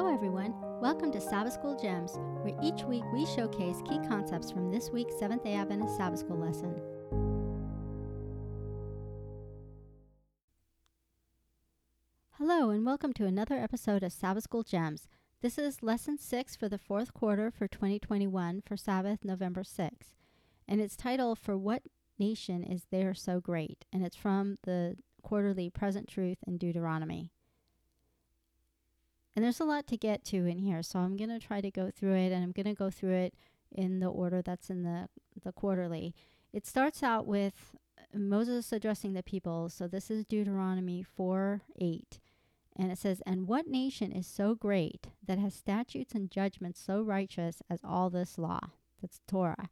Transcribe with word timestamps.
Hello, 0.00 0.14
everyone. 0.14 0.54
Welcome 0.80 1.12
to 1.12 1.20
Sabbath 1.20 1.52
School 1.52 1.78
Gems, 1.78 2.12
where 2.40 2.58
each 2.62 2.84
week 2.84 3.04
we 3.12 3.26
showcase 3.26 3.82
key 3.86 3.98
concepts 4.08 4.50
from 4.50 4.70
this 4.70 4.88
week's 4.88 5.18
Seventh 5.18 5.44
day 5.44 5.52
Adventist 5.52 5.94
Sabbath 5.98 6.20
School 6.20 6.38
lesson. 6.38 6.74
Hello, 12.38 12.70
and 12.70 12.86
welcome 12.86 13.12
to 13.12 13.26
another 13.26 13.56
episode 13.56 14.02
of 14.02 14.10
Sabbath 14.10 14.44
School 14.44 14.62
Gems. 14.62 15.06
This 15.42 15.58
is 15.58 15.82
lesson 15.82 16.16
six 16.16 16.56
for 16.56 16.70
the 16.70 16.78
fourth 16.78 17.12
quarter 17.12 17.50
for 17.50 17.68
2021 17.68 18.62
for 18.64 18.78
Sabbath, 18.78 19.18
November 19.22 19.62
6th. 19.62 20.14
And 20.66 20.80
it's 20.80 20.96
titled, 20.96 21.38
For 21.38 21.58
What 21.58 21.82
Nation 22.18 22.64
Is 22.64 22.86
There 22.90 23.12
So 23.12 23.38
Great? 23.38 23.84
And 23.92 24.02
it's 24.02 24.16
from 24.16 24.56
the 24.64 24.96
quarterly 25.22 25.68
Present 25.68 26.08
Truth 26.08 26.38
in 26.46 26.56
Deuteronomy. 26.56 27.32
And 29.34 29.44
there's 29.44 29.60
a 29.60 29.64
lot 29.64 29.86
to 29.88 29.96
get 29.96 30.24
to 30.26 30.46
in 30.46 30.58
here, 30.58 30.82
so 30.82 30.98
I'm 30.98 31.16
going 31.16 31.30
to 31.30 31.44
try 31.44 31.60
to 31.60 31.70
go 31.70 31.90
through 31.90 32.14
it, 32.14 32.32
and 32.32 32.42
I'm 32.42 32.52
going 32.52 32.66
to 32.66 32.74
go 32.74 32.90
through 32.90 33.14
it 33.14 33.34
in 33.70 34.00
the 34.00 34.08
order 34.08 34.42
that's 34.42 34.70
in 34.70 34.82
the, 34.82 35.08
the 35.42 35.52
quarterly. 35.52 36.14
It 36.52 36.66
starts 36.66 37.02
out 37.02 37.26
with 37.26 37.76
uh, 37.98 38.18
Moses 38.18 38.72
addressing 38.72 39.12
the 39.12 39.22
people. 39.22 39.68
So 39.68 39.86
this 39.86 40.10
is 40.10 40.24
Deuteronomy 40.24 41.02
4 41.02 41.62
8. 41.78 42.18
And 42.76 42.90
it 42.90 42.98
says, 42.98 43.22
And 43.26 43.46
what 43.46 43.66
nation 43.66 44.10
is 44.10 44.26
so 44.26 44.54
great 44.54 45.08
that 45.26 45.38
has 45.38 45.54
statutes 45.54 46.12
and 46.14 46.30
judgments 46.30 46.80
so 46.80 47.02
righteous 47.02 47.62
as 47.70 47.80
all 47.84 48.10
this 48.10 48.38
law? 48.38 48.60
That's 49.00 49.20
Torah, 49.28 49.68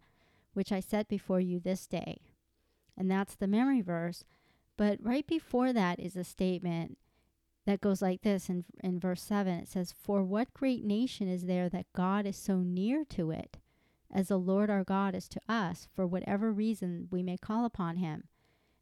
which 0.52 0.72
I 0.72 0.80
set 0.80 1.08
before 1.08 1.40
you 1.40 1.58
this 1.58 1.86
day. 1.86 2.20
And 2.96 3.10
that's 3.10 3.34
the 3.34 3.46
memory 3.46 3.80
verse. 3.80 4.24
But 4.76 4.98
right 5.02 5.26
before 5.26 5.72
that 5.72 5.98
is 5.98 6.16
a 6.16 6.24
statement 6.24 6.98
that 7.68 7.82
goes 7.82 8.00
like 8.00 8.22
this 8.22 8.48
in, 8.48 8.64
in 8.82 8.98
verse 8.98 9.20
7 9.20 9.52
it 9.52 9.68
says, 9.68 9.92
For 9.92 10.24
what 10.24 10.54
great 10.54 10.82
nation 10.86 11.28
is 11.28 11.44
there 11.44 11.68
that 11.68 11.92
God 11.94 12.24
is 12.24 12.34
so 12.34 12.60
near 12.60 13.04
to 13.10 13.30
it, 13.30 13.58
as 14.10 14.28
the 14.28 14.38
Lord 14.38 14.70
our 14.70 14.84
God 14.84 15.14
is 15.14 15.28
to 15.28 15.40
us, 15.50 15.86
for 15.94 16.06
whatever 16.06 16.50
reason 16.50 17.08
we 17.10 17.22
may 17.22 17.36
call 17.36 17.66
upon 17.66 17.98
him? 17.98 18.24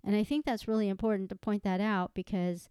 And 0.04 0.14
I 0.14 0.22
think 0.22 0.44
that's 0.44 0.68
really 0.68 0.88
important 0.88 1.30
to 1.30 1.34
point 1.34 1.64
that 1.64 1.80
out 1.80 2.12
because 2.14 2.68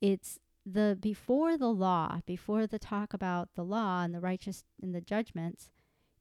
it's 0.00 0.38
the 0.64 0.96
before 1.00 1.58
the 1.58 1.72
law, 1.72 2.20
before 2.24 2.68
the 2.68 2.78
talk 2.78 3.12
about 3.12 3.48
the 3.56 3.64
law 3.64 4.04
and 4.04 4.14
the 4.14 4.20
righteous 4.20 4.62
and 4.80 4.94
the 4.94 5.00
judgments, 5.00 5.70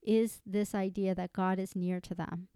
is 0.01 0.41
this 0.47 0.73
idea 0.73 1.13
that 1.13 1.31
God 1.31 1.59
is 1.59 1.75
near 1.75 1.99
to 2.01 2.15
them. 2.15 2.47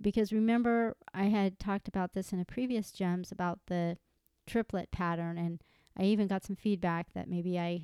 Because 0.00 0.32
remember, 0.32 0.96
I 1.12 1.24
had 1.24 1.58
talked 1.58 1.86
about 1.86 2.14
this 2.14 2.32
in 2.32 2.40
a 2.40 2.46
previous 2.46 2.92
gems 2.92 3.30
about 3.30 3.58
the 3.66 3.98
triplet 4.46 4.90
pattern 4.90 5.36
and 5.36 5.62
I 5.98 6.04
even 6.04 6.28
got 6.28 6.44
some 6.44 6.56
feedback 6.56 7.12
that 7.14 7.28
maybe 7.28 7.58
I 7.58 7.82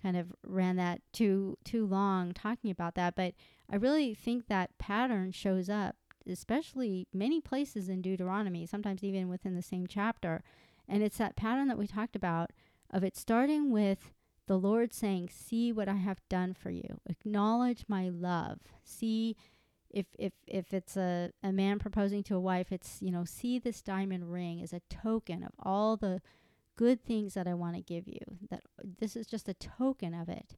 kind 0.00 0.16
of 0.16 0.32
ran 0.44 0.76
that 0.76 1.00
too 1.12 1.56
too 1.64 1.86
long 1.86 2.32
talking 2.32 2.70
about 2.70 2.94
that, 2.94 3.14
but 3.16 3.34
I 3.70 3.76
really 3.76 4.14
think 4.14 4.46
that 4.46 4.78
pattern 4.78 5.32
shows 5.32 5.68
up 5.68 5.96
especially 6.28 7.06
many 7.12 7.40
places 7.40 7.88
in 7.88 8.02
Deuteronomy, 8.02 8.66
sometimes 8.66 9.02
even 9.02 9.28
within 9.28 9.54
the 9.54 9.62
same 9.62 9.86
chapter. 9.86 10.42
And 10.86 11.02
it's 11.02 11.18
that 11.18 11.36
pattern 11.36 11.68
that 11.68 11.78
we 11.78 11.86
talked 11.86 12.16
about 12.16 12.50
of 12.90 13.02
it 13.02 13.16
starting 13.16 13.70
with 13.70 14.12
the 14.46 14.58
Lord 14.58 14.94
saying, 14.94 15.28
"See 15.30 15.72
what 15.72 15.88
I 15.88 15.96
have 15.96 16.26
done 16.28 16.54
for 16.54 16.70
you. 16.70 17.00
Acknowledge 17.06 17.84
my 17.88 18.08
love. 18.08 18.60
See 18.82 19.36
if 19.90 20.06
if 20.18 20.32
if 20.46 20.72
it's 20.72 20.96
a, 20.96 21.32
a 21.42 21.52
man 21.52 21.78
proposing 21.78 22.22
to 22.24 22.36
a 22.36 22.40
wife, 22.40 22.72
it's, 22.72 23.00
you 23.02 23.10
know, 23.10 23.24
see 23.24 23.58
this 23.58 23.82
diamond 23.82 24.32
ring 24.32 24.62
as 24.62 24.72
a 24.72 24.80
token 24.88 25.42
of 25.42 25.52
all 25.58 25.96
the 25.96 26.20
good 26.78 27.04
things 27.04 27.34
that 27.34 27.48
I 27.48 27.54
want 27.54 27.74
to 27.74 27.82
give 27.82 28.06
you. 28.06 28.20
That 28.50 28.62
this 29.00 29.16
is 29.16 29.26
just 29.26 29.48
a 29.48 29.54
token 29.54 30.14
of 30.14 30.28
it. 30.28 30.54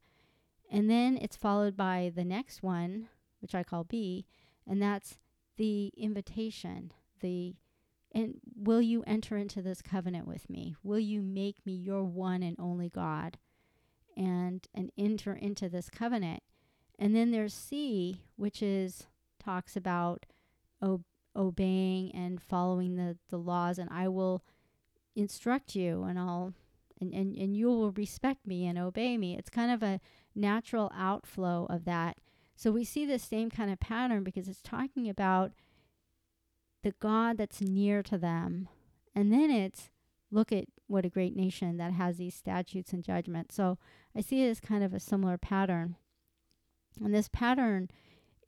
And 0.71 0.89
then 0.89 1.19
it's 1.21 1.35
followed 1.35 1.77
by 1.77 2.13
the 2.15 2.25
next 2.25 2.63
one, 2.63 3.09
which 3.41 3.55
I 3.55 3.65
call 3.65 3.83
B, 3.83 4.27
and 4.69 4.81
that's 4.81 5.19
the 5.57 5.93
invitation. 5.97 6.93
The 7.21 7.57
and 8.13 8.35
will 8.55 8.83
you 8.83 9.03
enter 9.07 9.37
into 9.37 9.63
this 9.63 9.83
covenant 9.83 10.27
with 10.27 10.51
me? 10.51 10.77
Will 10.83 10.99
you 10.99 11.23
make 11.23 11.65
me 11.65 11.73
your 11.73 12.05
one 12.05 12.43
and 12.43 12.57
only 12.59 12.89
God? 12.89 13.39
And 14.17 14.67
and 14.75 14.93
enter 14.99 15.33
into 15.33 15.69
this 15.69 15.89
covenant. 15.89 16.43
And 16.99 17.17
then 17.17 17.31
there's 17.31 17.55
C, 17.55 18.23
which 18.37 18.63
is 18.63 19.07
talks 19.43 19.75
about 19.75 20.27
ob- 20.83 21.05
obeying 21.35 22.15
and 22.15 22.43
following 22.43 22.97
the, 22.97 23.17
the 23.31 23.39
laws, 23.39 23.79
and 23.79 23.89
I 23.91 24.09
will 24.09 24.45
instruct 25.17 25.75
you 25.75 26.05
and 26.05 26.19
I'll 26.19 26.55
and, 27.01 27.15
and, 27.15 27.37
and 27.37 27.57
you 27.57 27.69
will 27.69 27.93
respect 27.93 28.47
me 28.47 28.67
and 28.67 28.79
obey 28.79 29.17
me. 29.17 29.37
It's 29.37 29.49
kind 29.49 29.71
of 29.71 29.83
a 29.83 30.01
natural 30.35 30.93
outflow 30.95 31.67
of 31.71 31.87
that. 31.87 32.19
So 32.57 32.71
we 32.71 32.85
see 32.85 33.07
the 33.07 33.19
same 33.19 33.51
kind 33.51 33.73
of 33.73 33.81
pattern 33.81 34.23
because 34.23 34.49
it's 34.49 34.61
talking 34.63 35.09
about 35.09 35.53
the 36.83 36.93
God 37.01 37.39
that's 37.39 37.63
near 37.63 38.03
to 38.03 38.19
them. 38.19 38.69
And 39.15 39.33
then 39.33 39.51
it's 39.51 39.89
look 40.31 40.53
at 40.53 40.67
what 40.87 41.07
a 41.07 41.11
great 41.11 41.35
nation 41.35 41.79
that 41.79 41.93
has 41.93 42.19
these 42.19 42.35
statutes 42.35 42.93
and 42.93 43.03
judgments. 43.03 43.55
So 43.55 43.79
I 44.15 44.21
see 44.21 44.45
it 44.45 44.51
as 44.51 44.61
kind 44.61 44.85
of 44.85 44.93
a 44.93 45.01
similar 45.01 45.39
pattern. 45.39 45.97
And 47.03 47.15
this 47.15 47.29
pattern 47.33 47.91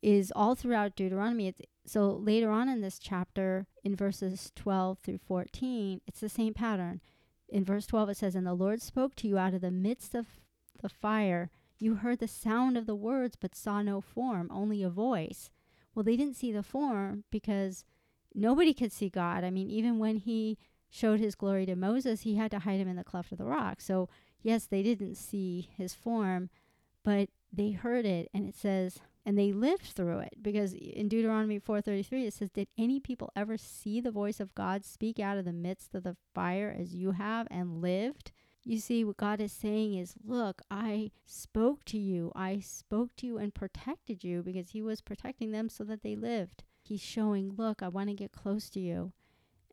is 0.03 0.33
all 0.35 0.53
throughout 0.53 0.95
Deuteronomy. 0.95 1.47
It's, 1.47 1.61
so 1.85 2.09
later 2.09 2.51
on 2.51 2.69
in 2.69 2.81
this 2.81 2.99
chapter, 2.99 3.65
in 3.83 3.95
verses 3.95 4.51
12 4.55 4.99
through 4.99 5.19
14, 5.19 6.01
it's 6.05 6.19
the 6.19 6.29
same 6.29 6.53
pattern. 6.53 7.01
In 7.47 7.63
verse 7.63 7.87
12, 7.87 8.09
it 8.09 8.17
says, 8.17 8.35
And 8.35 8.45
the 8.45 8.53
Lord 8.53 8.81
spoke 8.81 9.15
to 9.15 9.27
you 9.27 9.37
out 9.37 9.53
of 9.53 9.61
the 9.61 9.71
midst 9.71 10.13
of 10.13 10.27
the 10.81 10.89
fire. 10.89 11.49
You 11.79 11.95
heard 11.95 12.19
the 12.19 12.27
sound 12.27 12.77
of 12.77 12.85
the 12.85 12.95
words, 12.95 13.37
but 13.39 13.55
saw 13.55 13.81
no 13.81 14.01
form, 14.01 14.49
only 14.51 14.83
a 14.83 14.89
voice. 14.89 15.49
Well, 15.95 16.03
they 16.03 16.17
didn't 16.17 16.35
see 16.35 16.51
the 16.51 16.63
form 16.63 17.23
because 17.31 17.85
nobody 18.33 18.73
could 18.73 18.91
see 18.91 19.09
God. 19.09 19.43
I 19.43 19.51
mean, 19.51 19.69
even 19.69 19.99
when 19.99 20.17
he 20.17 20.57
showed 20.89 21.19
his 21.19 21.35
glory 21.35 21.65
to 21.65 21.75
Moses, 21.75 22.21
he 22.21 22.35
had 22.35 22.51
to 22.51 22.59
hide 22.59 22.79
him 22.79 22.87
in 22.87 22.95
the 22.95 23.03
cleft 23.03 23.31
of 23.31 23.37
the 23.37 23.45
rock. 23.45 23.79
So, 23.81 24.09
yes, 24.41 24.65
they 24.65 24.83
didn't 24.83 25.15
see 25.15 25.69
his 25.77 25.93
form, 25.93 26.49
but 27.03 27.29
they 27.51 27.71
heard 27.71 28.05
it. 28.05 28.29
And 28.33 28.47
it 28.47 28.55
says, 28.55 28.99
and 29.25 29.37
they 29.37 29.51
lived 29.51 29.85
through 29.85 30.19
it 30.19 30.35
because 30.41 30.73
in 30.73 31.07
Deuteronomy 31.07 31.59
4:33 31.59 32.27
it 32.27 32.33
says 32.33 32.49
did 32.51 32.67
any 32.77 32.99
people 32.99 33.31
ever 33.35 33.57
see 33.57 34.01
the 34.01 34.11
voice 34.11 34.39
of 34.39 34.55
God 34.55 34.83
speak 34.83 35.19
out 35.19 35.37
of 35.37 35.45
the 35.45 35.53
midst 35.53 35.95
of 35.95 36.03
the 36.03 36.17
fire 36.33 36.75
as 36.77 36.93
you 36.93 37.11
have 37.11 37.47
and 37.49 37.81
lived? 37.81 38.31
You 38.65 38.79
see 38.79 39.03
what 39.03 39.17
God 39.17 39.41
is 39.41 39.51
saying 39.51 39.95
is 39.95 40.15
look 40.23 40.61
I 40.69 41.11
spoke 41.25 41.85
to 41.85 41.97
you. 41.97 42.31
I 42.35 42.59
spoke 42.59 43.15
to 43.17 43.27
you 43.27 43.37
and 43.37 43.53
protected 43.53 44.23
you 44.23 44.43
because 44.43 44.69
he 44.69 44.81
was 44.81 45.01
protecting 45.01 45.51
them 45.51 45.69
so 45.69 45.83
that 45.85 46.03
they 46.03 46.15
lived. 46.15 46.63
He's 46.81 47.01
showing 47.01 47.53
look 47.55 47.81
I 47.81 47.87
want 47.87 48.09
to 48.09 48.15
get 48.15 48.31
close 48.31 48.69
to 48.71 48.79
you. 48.79 49.13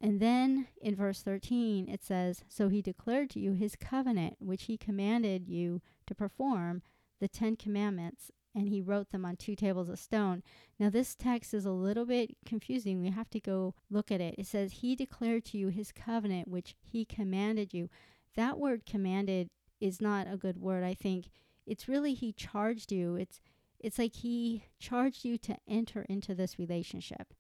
And 0.01 0.21
then 0.21 0.69
in 0.81 0.95
verse 0.95 1.23
13 1.23 1.89
it 1.89 2.05
says 2.05 2.45
so 2.49 2.69
he 2.69 2.83
declared 2.83 3.31
to 3.31 3.41
you 3.41 3.53
his 3.53 3.75
covenant 3.75 4.37
which 4.39 4.65
he 4.65 4.79
commanded 4.79 5.49
you 5.49 5.83
to 6.07 6.15
perform 6.15 6.83
the 7.21 7.29
10 7.29 7.57
commandments 7.57 8.31
and 8.55 8.69
he 8.69 8.81
wrote 8.81 9.11
them 9.11 9.25
on 9.25 9.37
two 9.37 9.55
tables 9.55 9.89
of 9.89 9.99
stone. 9.99 10.43
Now, 10.79 10.91
this 10.91 11.15
text 11.15 11.55
is 11.55 11.65
a 11.65 11.71
little 11.71 12.05
bit 12.05 12.37
confusing. 12.45 13.01
We 13.01 13.11
have 13.11 13.31
to 13.31 13.41
go 13.41 13.75
look 13.91 14.11
at 14.11 14.21
it. 14.21 14.35
It 14.39 14.47
says, 14.47 14.73
He 14.73 14.97
declared 14.97 15.45
to 15.47 15.59
you 15.59 15.69
his 15.69 15.93
covenant, 15.93 16.49
which 16.49 16.75
he 16.81 17.05
commanded 17.05 17.73
you. 17.73 17.89
That 18.35 18.59
word 18.59 18.87
commanded 18.87 19.51
is 19.81 20.01
not 20.01 20.27
a 20.31 20.37
good 20.37 20.59
word, 20.59 20.85
I 20.85 20.95
think. 20.95 21.31
It's 21.67 21.89
really 21.89 22.15
he 22.15 22.33
charged 22.33 22.93
you. 22.93 23.17
It's 23.17 23.41
it's 23.79 23.99
like 23.99 24.17
he 24.17 24.65
charged 24.79 25.25
you 25.25 25.39
to 25.39 25.57
enter 25.67 26.05
into 26.09 26.35
this 26.35 26.59
relationship. 26.59 27.33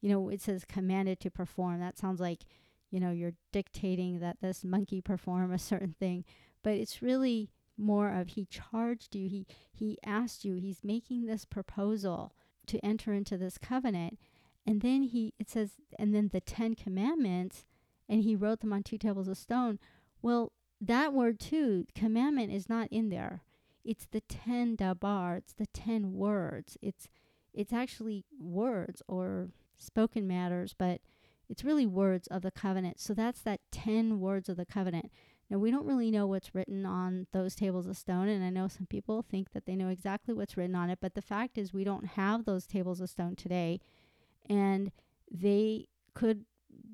You 0.00 0.10
know, 0.10 0.28
it 0.28 0.40
says 0.40 0.64
commanded 0.64 1.18
to 1.20 1.30
perform. 1.30 1.80
That 1.80 1.98
sounds 1.98 2.20
like, 2.20 2.44
you 2.90 3.00
know, 3.00 3.10
you're 3.10 3.32
dictating 3.52 4.20
that 4.20 4.36
this 4.40 4.62
monkey 4.62 5.00
perform 5.00 5.52
a 5.52 5.58
certain 5.58 5.96
thing. 5.98 6.24
But 6.62 6.74
it's 6.74 7.02
really 7.02 7.50
more 7.78 8.12
of 8.12 8.28
he 8.28 8.44
charged 8.44 9.14
you, 9.14 9.28
he 9.28 9.46
he 9.72 9.98
asked 10.04 10.44
you, 10.44 10.56
he's 10.56 10.82
making 10.82 11.26
this 11.26 11.44
proposal 11.44 12.32
to 12.66 12.84
enter 12.84 13.12
into 13.12 13.36
this 13.38 13.58
covenant. 13.58 14.18
And 14.66 14.80
then 14.80 15.02
he 15.02 15.32
it 15.38 15.48
says 15.48 15.72
and 15.98 16.14
then 16.14 16.30
the 16.32 16.40
10 16.40 16.74
commandments 16.74 17.64
and 18.08 18.22
he 18.22 18.36
wrote 18.36 18.60
them 18.60 18.72
on 18.72 18.82
two 18.82 18.98
tables 18.98 19.28
of 19.28 19.38
stone. 19.38 19.78
Well, 20.20 20.52
that 20.80 21.12
word 21.12 21.40
too, 21.40 21.86
commandment 21.94 22.52
is 22.52 22.68
not 22.68 22.88
in 22.90 23.08
there. 23.08 23.42
It's 23.84 24.06
the 24.06 24.20
10 24.20 24.76
dabar, 24.76 25.36
it's 25.36 25.54
the 25.54 25.66
10 25.66 26.12
words. 26.12 26.76
It's 26.82 27.08
it's 27.54 27.72
actually 27.72 28.24
words 28.38 29.02
or 29.08 29.48
spoken 29.76 30.26
matters, 30.26 30.74
but 30.76 31.00
it's 31.48 31.64
really 31.64 31.86
words 31.86 32.28
of 32.28 32.42
the 32.42 32.50
covenant. 32.50 33.00
So 33.00 33.14
that's 33.14 33.40
that 33.42 33.60
10 33.72 34.20
words 34.20 34.48
of 34.48 34.56
the 34.56 34.66
covenant. 34.66 35.10
Now, 35.50 35.58
we 35.58 35.70
don't 35.70 35.86
really 35.86 36.10
know 36.10 36.26
what's 36.26 36.54
written 36.54 36.84
on 36.84 37.26
those 37.32 37.54
tables 37.54 37.86
of 37.86 37.96
stone, 37.96 38.28
and 38.28 38.44
I 38.44 38.50
know 38.50 38.68
some 38.68 38.86
people 38.86 39.22
think 39.22 39.52
that 39.52 39.64
they 39.64 39.76
know 39.76 39.88
exactly 39.88 40.34
what's 40.34 40.56
written 40.56 40.74
on 40.74 40.90
it, 40.90 40.98
but 41.00 41.14
the 41.14 41.22
fact 41.22 41.56
is, 41.56 41.72
we 41.72 41.84
don't 41.84 42.06
have 42.06 42.44
those 42.44 42.66
tables 42.66 43.00
of 43.00 43.08
stone 43.08 43.34
today, 43.34 43.80
and 44.48 44.92
they 45.30 45.88
could 46.14 46.44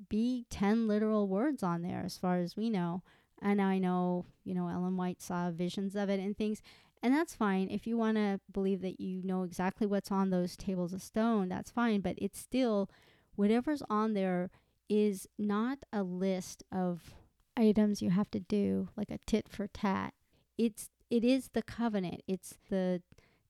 be 0.09 0.47
10 0.51 0.87
literal 0.87 1.27
words 1.27 1.63
on 1.63 1.83
there 1.83 2.03
as 2.05 2.17
far 2.17 2.39
as 2.39 2.57
we 2.57 2.71
know. 2.71 3.03
And 3.43 3.61
I 3.61 3.79
know, 3.79 4.27
you 4.45 4.55
know, 4.55 4.69
Ellen 4.69 4.97
White 4.97 5.21
saw 5.21 5.51
visions 5.51 5.97
of 5.97 6.09
it 6.09 6.21
and 6.21 6.37
things. 6.37 6.63
And 7.03 7.13
that's 7.13 7.35
fine. 7.35 7.69
If 7.71 7.87
you 7.87 7.97
want 7.97 8.17
to 8.17 8.41
believe 8.51 8.81
that 8.83 9.01
you 9.01 9.23
know 9.23 9.43
exactly 9.43 9.87
what's 9.87 10.11
on 10.11 10.31
those 10.31 10.57
tables 10.57 10.93
of 10.93 11.03
stone, 11.03 11.49
that's 11.49 11.71
fine. 11.71 12.01
But 12.01 12.15
it's 12.19 12.39
still, 12.39 12.89
whatever's 13.35 13.83
on 13.91 14.15
there 14.15 14.51
is 14.89 15.29
not 15.39 15.79
a 15.93 16.03
list 16.03 16.63
of 16.73 17.15
items 17.57 18.03
you 18.03 18.11
have 18.11 18.31
to 18.33 18.41
do, 18.41 18.89
like 18.97 19.11
a 19.11 19.19
tit 19.27 19.49
for 19.49 19.67
tat. 19.67 20.15
It's 20.59 20.91
it 21.11 21.25
is 21.25 21.51
the 21.53 21.63
covenant. 21.63 22.23
It's 22.27 22.55
the 22.71 23.03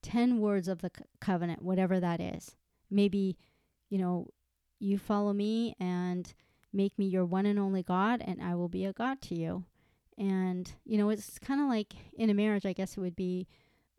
10 0.03 0.39
words 0.39 0.69
of 0.69 0.83
the 0.83 0.91
co- 0.91 1.05
covenant, 1.21 1.63
whatever 1.63 1.99
that 2.01 2.21
is. 2.21 2.57
Maybe, 2.91 3.37
you 3.89 3.99
know, 3.99 4.29
you 4.79 4.99
follow 4.99 5.33
me 5.33 5.75
and 5.81 6.33
make 6.73 6.99
me 6.99 7.07
your 7.07 7.25
one 7.25 7.47
and 7.47 7.59
only 7.59 7.83
God, 7.83 8.23
and 8.25 8.43
I 8.43 8.55
will 8.55 8.69
be 8.69 8.85
a 8.85 8.93
God 8.93 9.23
to 9.23 9.35
you. 9.35 9.65
And, 10.19 10.71
you 10.85 10.99
know, 10.99 11.09
it's 11.09 11.39
kind 11.39 11.61
of 11.61 11.69
like 11.69 11.95
in 12.19 12.29
a 12.29 12.35
marriage, 12.35 12.67
I 12.67 12.73
guess 12.73 12.97
it 12.97 13.01
would 13.01 13.17
be, 13.17 13.47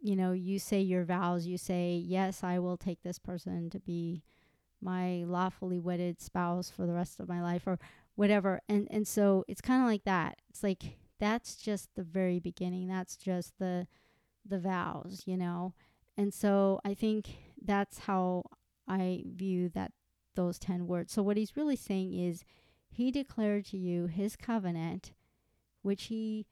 you 0.01 0.15
know, 0.15 0.31
you 0.31 0.59
say 0.59 0.79
your 0.81 1.03
vows, 1.03 1.47
you 1.47 1.57
say, 1.57 2.01
yes, 2.05 2.43
I 2.43 2.59
will 2.59 2.77
take 2.77 3.01
this 3.01 3.17
person 3.17 3.69
to 3.71 3.79
be 3.79 4.21
my 4.81 5.23
lawfully 5.25 5.79
wedded 5.79 6.21
spouse 6.21 6.69
for 6.69 6.85
the 6.85 6.93
rest 6.93 7.19
of 7.19 7.27
my 7.27 7.41
life 7.41 7.63
or 7.65 7.79
whatever. 8.15 8.61
And, 8.67 8.87
and 8.91 9.07
so 9.07 9.45
it's 9.47 9.61
kind 9.61 9.81
of 9.81 9.87
like 9.87 10.03
that. 10.05 10.37
It's 10.49 10.63
like, 10.63 10.97
that's 11.19 11.55
just 11.55 11.89
the 11.95 12.03
very 12.03 12.39
beginning. 12.39 12.87
That's 12.87 13.15
just 13.15 13.57
the, 13.59 13.87
the 14.45 14.59
vows, 14.59 15.23
you 15.25 15.37
know? 15.37 15.73
And 16.17 16.33
so 16.33 16.79
I 16.85 16.93
think 16.93 17.29
that's 17.61 17.99
how 17.99 18.43
I 18.87 19.23
view 19.25 19.69
that, 19.69 19.91
those 20.35 20.59
10 20.59 20.87
words. 20.87 21.13
So 21.13 21.23
what 21.23 21.37
he's 21.37 21.57
really 21.57 21.75
saying 21.75 22.13
is, 22.13 22.43
he 22.87 23.11
declared 23.11 23.65
to 23.65 23.77
you 23.77 24.07
his 24.07 24.37
covenant 24.37 25.11
which 25.85 26.05
he 26.05 26.47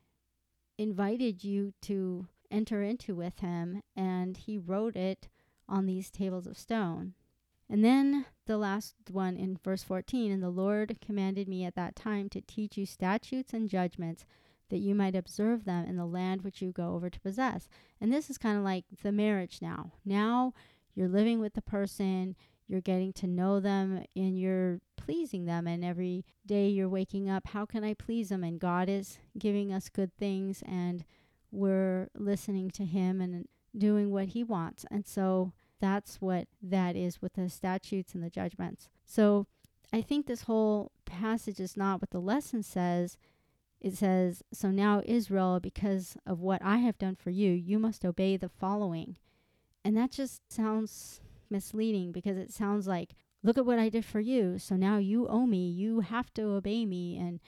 invited 0.78 1.44
you 1.44 1.74
to 1.82 2.28
enter 2.52 2.84
into 2.84 3.16
with 3.16 3.40
him, 3.40 3.82
and 3.96 4.38
he 4.38 4.60
wrote 4.60 4.96
it 4.96 5.28
on 5.68 5.88
these 5.88 6.12
tables 6.12 6.46
of 6.46 6.56
stone. 6.56 7.16
And 7.70 7.84
then 7.84 8.26
the 8.46 8.58
last 8.58 8.96
one 9.10 9.38
in 9.38 9.58
verse 9.64 9.84
14 9.84 10.32
And 10.32 10.44
the 10.44 10.50
Lord 10.50 10.98
commanded 11.06 11.48
me 11.48 11.66
at 11.66 11.76
that 11.76 11.96
time 11.96 12.30
to 12.30 12.42
teach 12.42 12.78
you 12.78 12.86
statutes 12.86 13.54
and 13.54 13.70
judgments 13.70 14.26
that 14.70 14.78
you 14.80 14.96
might 14.96 15.16
observe 15.16 15.66
them 15.66 15.86
in 15.86 15.98
the 15.98 16.06
land 16.06 16.42
which 16.42 16.62
you 16.62 16.72
go 16.72 16.94
over 16.94 17.10
to 17.10 17.20
possess. 17.20 17.68
And 18.02 18.12
this 18.12 18.30
is 18.30 18.38
kind 18.38 18.58
of 18.58 18.64
like 18.64 18.86
the 19.02 19.12
marriage 19.12 19.60
now. 19.62 19.92
Now 20.06 20.54
you're 20.96 21.08
living 21.08 21.40
with 21.40 21.54
the 21.54 21.62
person, 21.62 22.36
you're 22.68 22.82
getting 22.82 23.14
to 23.14 23.28
know 23.28 23.60
them 23.60 24.04
and 24.16 24.40
you're 24.40 24.80
pleasing 24.98 25.46
them 25.46 25.68
and 25.68 25.84
every 25.84 26.26
day 26.46 26.70
you're 26.70 26.90
waking 26.90 27.30
up 27.30 27.48
how 27.48 27.66
can 27.66 27.84
i 27.84 27.94
please 27.94 28.30
them 28.30 28.44
and 28.44 28.60
god 28.60 28.88
is 28.88 29.20
giving 29.38 29.72
us 29.72 29.90
good 29.90 30.16
things 30.18 30.64
and 30.66 31.04
we're 31.52 32.08
listening 32.16 32.72
to 32.72 32.86
him 32.86 33.20
and 33.20 33.48
doing 33.78 34.12
what 34.12 34.30
he 34.30 34.44
wants 34.44 34.86
and 34.90 35.06
so 35.06 35.52
that's 35.84 36.22
what 36.22 36.48
that 36.62 36.96
is 36.96 37.22
with 37.22 37.34
the 37.34 37.50
statutes 37.50 38.16
and 38.16 38.24
the 38.24 38.30
judgments 38.30 38.90
so 39.06 39.46
i 39.92 40.02
think 40.02 40.26
this 40.26 40.44
whole 40.44 40.92
passage 41.06 41.60
is 41.60 41.76
not 41.76 42.02
what 42.02 42.10
the 42.12 42.20
lesson 42.20 42.64
says 42.64 43.18
it 43.82 43.94
says 43.96 44.42
so 44.54 44.72
now 44.72 45.02
israel 45.06 45.60
because 45.60 46.16
of 46.26 46.40
what 46.40 46.62
i 46.64 46.78
have 46.78 46.98
done 46.98 47.16
for 47.16 47.30
you 47.30 47.52
you 47.52 47.78
must 47.78 48.06
obey 48.06 48.38
the 48.38 48.50
following 48.50 49.18
and 49.84 49.98
that 49.98 50.12
just 50.12 50.42
sounds 50.52 51.22
misleading 51.50 52.12
because 52.12 52.38
it 52.38 52.52
sounds 52.52 52.88
like, 52.88 53.16
look 53.44 53.58
at 53.58 53.66
what 53.66 53.80
I 53.80 53.90
did 53.90 54.06
for 54.06 54.20
you. 54.20 54.58
So 54.58 54.76
now 54.76 54.98
you 54.98 55.28
owe 55.28 55.46
me. 55.46 55.70
You 55.70 56.02
have 56.02 56.34
to 56.36 56.44
obey 56.44 56.86
me. 56.86 57.18
And 57.18 57.40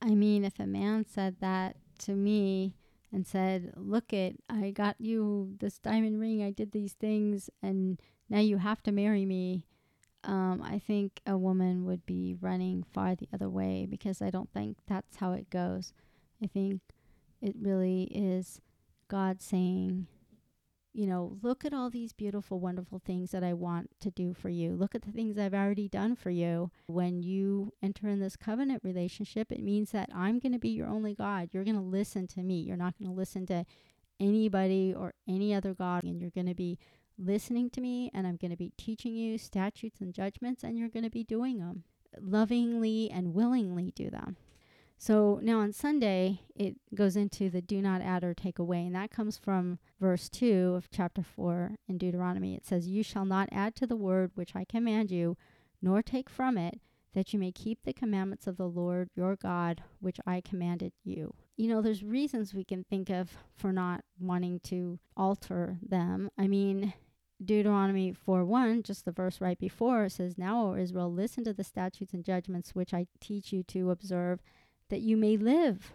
I 0.00 0.14
mean, 0.14 0.44
if 0.44 0.58
a 0.58 0.66
man 0.66 1.04
said 1.06 1.36
that 1.40 1.76
to 2.00 2.12
me 2.12 2.74
and 3.14 3.26
said, 3.26 3.72
look 3.76 4.12
it, 4.12 4.36
I 4.50 4.70
got 4.70 4.96
you 4.98 5.54
this 5.60 5.78
diamond 5.78 6.20
ring. 6.20 6.42
I 6.42 6.50
did 6.50 6.72
these 6.72 6.94
things 6.94 7.48
and 7.62 8.00
now 8.28 8.40
you 8.40 8.58
have 8.58 8.82
to 8.82 8.92
marry 8.92 9.24
me. 9.24 9.66
Um, 10.24 10.62
I 10.62 10.78
think 10.78 11.20
a 11.26 11.36
woman 11.36 11.84
would 11.84 12.04
be 12.06 12.34
running 12.40 12.82
far 12.82 13.14
the 13.14 13.28
other 13.32 13.48
way 13.48 13.86
because 13.88 14.20
I 14.20 14.30
don't 14.30 14.50
think 14.52 14.78
that's 14.86 15.18
how 15.18 15.32
it 15.32 15.50
goes. 15.50 15.92
I 16.42 16.46
think 16.46 16.80
it 17.40 17.54
really 17.60 18.04
is 18.04 18.60
God 19.08 19.40
saying, 19.40 20.08
you 20.94 21.06
know, 21.06 21.36
look 21.42 21.64
at 21.64 21.74
all 21.74 21.90
these 21.90 22.12
beautiful, 22.12 22.60
wonderful 22.60 23.00
things 23.04 23.32
that 23.32 23.42
I 23.42 23.52
want 23.52 23.90
to 24.00 24.10
do 24.10 24.32
for 24.32 24.48
you. 24.48 24.74
Look 24.74 24.94
at 24.94 25.02
the 25.02 25.10
things 25.10 25.36
I've 25.36 25.52
already 25.52 25.88
done 25.88 26.14
for 26.14 26.30
you. 26.30 26.70
When 26.86 27.20
you 27.20 27.72
enter 27.82 28.08
in 28.08 28.20
this 28.20 28.36
covenant 28.36 28.82
relationship, 28.84 29.50
it 29.50 29.62
means 29.62 29.90
that 29.90 30.08
I'm 30.14 30.38
going 30.38 30.52
to 30.52 30.58
be 30.58 30.70
your 30.70 30.86
only 30.86 31.14
God. 31.14 31.50
You're 31.52 31.64
going 31.64 31.76
to 31.76 31.82
listen 31.82 32.28
to 32.28 32.42
me. 32.42 32.60
You're 32.60 32.76
not 32.76 32.96
going 32.96 33.10
to 33.10 33.16
listen 33.16 33.44
to 33.46 33.66
anybody 34.20 34.94
or 34.96 35.14
any 35.28 35.52
other 35.52 35.74
God. 35.74 36.04
And 36.04 36.20
you're 36.20 36.30
going 36.30 36.46
to 36.46 36.54
be 36.54 36.78
listening 37.18 37.70
to 37.70 37.80
me, 37.80 38.10
and 38.14 38.26
I'm 38.26 38.36
going 38.36 38.52
to 38.52 38.56
be 38.56 38.72
teaching 38.76 39.14
you 39.16 39.36
statutes 39.36 40.00
and 40.00 40.14
judgments, 40.14 40.62
and 40.62 40.78
you're 40.78 40.88
going 40.88 41.04
to 41.04 41.10
be 41.10 41.24
doing 41.24 41.58
them 41.58 41.82
lovingly 42.20 43.10
and 43.10 43.34
willingly 43.34 43.92
do 43.96 44.10
them. 44.10 44.36
So 45.04 45.38
now 45.42 45.60
on 45.60 45.74
Sunday, 45.74 46.40
it 46.56 46.76
goes 46.94 47.14
into 47.14 47.50
the 47.50 47.60
do 47.60 47.82
not 47.82 48.00
add 48.00 48.24
or 48.24 48.32
take 48.32 48.58
away, 48.58 48.86
and 48.86 48.94
that 48.94 49.10
comes 49.10 49.36
from 49.36 49.78
verse 50.00 50.30
2 50.30 50.72
of 50.74 50.90
chapter 50.90 51.22
4 51.22 51.72
in 51.86 51.98
Deuteronomy. 51.98 52.54
It 52.54 52.64
says, 52.64 52.88
You 52.88 53.02
shall 53.02 53.26
not 53.26 53.50
add 53.52 53.76
to 53.76 53.86
the 53.86 53.96
word 53.96 54.30
which 54.34 54.56
I 54.56 54.64
command 54.64 55.10
you, 55.10 55.36
nor 55.82 56.00
take 56.00 56.30
from 56.30 56.56
it, 56.56 56.80
that 57.12 57.34
you 57.34 57.38
may 57.38 57.52
keep 57.52 57.80
the 57.82 57.92
commandments 57.92 58.46
of 58.46 58.56
the 58.56 58.66
Lord 58.66 59.10
your 59.14 59.36
God, 59.36 59.82
which 60.00 60.16
I 60.26 60.40
commanded 60.40 60.94
you. 61.04 61.34
You 61.58 61.68
know, 61.68 61.82
there's 61.82 62.02
reasons 62.02 62.54
we 62.54 62.64
can 62.64 62.84
think 62.84 63.10
of 63.10 63.36
for 63.54 63.74
not 63.74 64.04
wanting 64.18 64.58
to 64.60 64.98
alter 65.18 65.76
them. 65.86 66.30
I 66.38 66.46
mean, 66.46 66.94
Deuteronomy 67.44 68.14
4 68.14 68.46
1, 68.46 68.82
just 68.82 69.04
the 69.04 69.12
verse 69.12 69.38
right 69.38 69.58
before, 69.58 70.08
says, 70.08 70.38
Now, 70.38 70.68
O 70.68 70.76
Israel, 70.76 71.12
listen 71.12 71.44
to 71.44 71.52
the 71.52 71.62
statutes 71.62 72.14
and 72.14 72.24
judgments 72.24 72.74
which 72.74 72.94
I 72.94 73.06
teach 73.20 73.52
you 73.52 73.62
to 73.64 73.90
observe 73.90 74.40
that 74.90 75.00
you 75.00 75.16
may 75.16 75.36
live. 75.36 75.92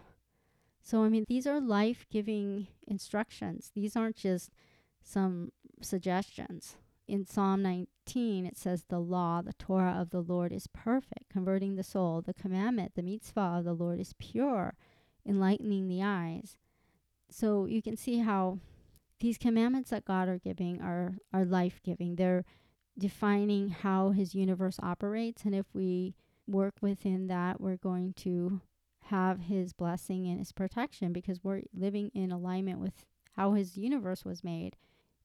So, 0.82 1.04
I 1.04 1.08
mean, 1.08 1.24
these 1.28 1.46
are 1.46 1.60
life 1.60 2.06
giving 2.10 2.68
instructions. 2.86 3.70
These 3.74 3.96
aren't 3.96 4.16
just 4.16 4.50
some 5.02 5.52
suggestions. 5.80 6.76
In 7.06 7.26
Psalm 7.26 7.62
19, 7.62 8.46
it 8.46 8.56
says, 8.56 8.84
The 8.84 8.98
law, 8.98 9.42
the 9.42 9.52
Torah 9.54 9.96
of 9.98 10.10
the 10.10 10.22
Lord 10.22 10.52
is 10.52 10.66
perfect, 10.68 11.28
converting 11.30 11.76
the 11.76 11.82
soul. 11.82 12.22
The 12.22 12.34
commandment, 12.34 12.94
the 12.94 13.02
mitzvah 13.02 13.58
of 13.58 13.64
the 13.64 13.72
Lord 13.72 14.00
is 14.00 14.14
pure, 14.18 14.74
enlightening 15.26 15.88
the 15.88 16.02
eyes. 16.02 16.56
So, 17.30 17.66
you 17.66 17.82
can 17.82 17.96
see 17.96 18.18
how 18.18 18.58
these 19.20 19.38
commandments 19.38 19.90
that 19.90 20.04
God 20.04 20.28
are 20.28 20.38
giving 20.38 20.80
are, 20.80 21.16
are 21.32 21.44
life 21.44 21.80
giving. 21.84 22.16
They're 22.16 22.44
defining 22.98 23.70
how 23.70 24.10
his 24.10 24.34
universe 24.34 24.78
operates. 24.82 25.44
And 25.44 25.54
if 25.54 25.66
we 25.74 26.14
work 26.46 26.74
within 26.80 27.26
that, 27.28 27.60
we're 27.60 27.76
going 27.76 28.14
to 28.14 28.60
have 29.10 29.42
his 29.42 29.72
blessing 29.72 30.26
and 30.28 30.38
his 30.38 30.52
protection 30.52 31.12
because 31.12 31.42
we're 31.42 31.62
living 31.74 32.10
in 32.14 32.30
alignment 32.30 32.78
with 32.78 33.04
how 33.32 33.52
his 33.52 33.76
universe 33.76 34.24
was 34.24 34.44
made. 34.44 34.76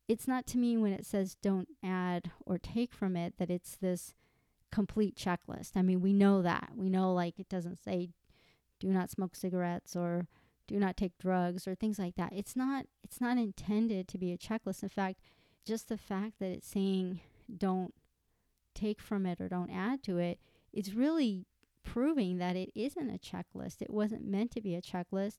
It's 0.08 0.28
not 0.28 0.46
to 0.48 0.58
me 0.58 0.76
when 0.78 0.92
it 0.92 1.06
says 1.06 1.38
don't 1.42 1.70
add 1.84 2.32
or 2.46 2.58
take 2.58 2.94
from 2.94 3.16
it 3.16 3.36
that 3.38 3.50
it's 3.50 3.76
this 3.76 4.14
complete 4.72 5.16
checklist. 5.16 5.72
I 5.76 5.82
mean, 5.82 6.02
we 6.02 6.14
know 6.14 6.42
that. 6.42 6.72
We 6.76 6.90
know 6.90 7.14
like 7.14 7.40
it 7.40 7.50
doesn't 7.50 7.78
say 7.78 8.10
do 8.80 8.88
not 8.88 9.10
smoke 9.10 9.36
cigarettes 9.36 9.96
or 9.96 10.28
do 10.68 10.80
not 10.80 10.98
take 10.98 11.18
drugs 11.18 11.68
or 11.68 11.76
things 11.76 12.00
like 12.00 12.16
that. 12.16 12.34
It's 12.34 12.56
not 12.56 12.86
it's 13.04 13.22
not 13.22 13.38
intended 13.38 14.08
to 14.10 14.18
be 14.18 14.32
a 14.32 14.38
checklist. 14.38 14.84
In 14.84 14.90
fact, 14.90 15.20
just 15.66 15.90
the 15.90 15.98
fact 15.98 16.40
that 16.40 16.52
it's 16.52 16.68
saying 16.68 17.22
don't 17.56 17.94
take 18.74 19.00
from 19.00 19.26
it 19.26 19.40
or 19.40 19.48
don't 19.48 19.70
add 19.70 20.04
to 20.04 20.18
it, 20.18 20.40
it's 20.74 20.94
really 20.94 21.46
proving 21.86 22.38
that 22.40 22.56
it 22.56 22.72
isn't 22.76 23.10
a 23.10 23.18
checklist. 23.18 23.82
It 23.82 23.90
wasn't 23.90 24.26
meant 24.26 24.52
to 24.52 24.62
be 24.62 24.76
a 24.76 24.82
checklist. 24.82 25.38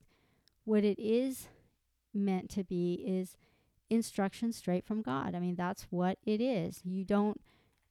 What 0.64 0.84
it 0.84 0.98
is 0.98 1.48
meant 2.14 2.48
to 2.50 2.64
be 2.64 3.04
is 3.06 3.36
instruction 3.90 4.52
straight 4.52 4.84
from 4.84 5.02
God. 5.02 5.34
I 5.34 5.40
mean, 5.40 5.56
that's 5.56 5.86
what 5.90 6.18
it 6.24 6.40
is. 6.40 6.80
You 6.84 7.04
don't 7.04 7.40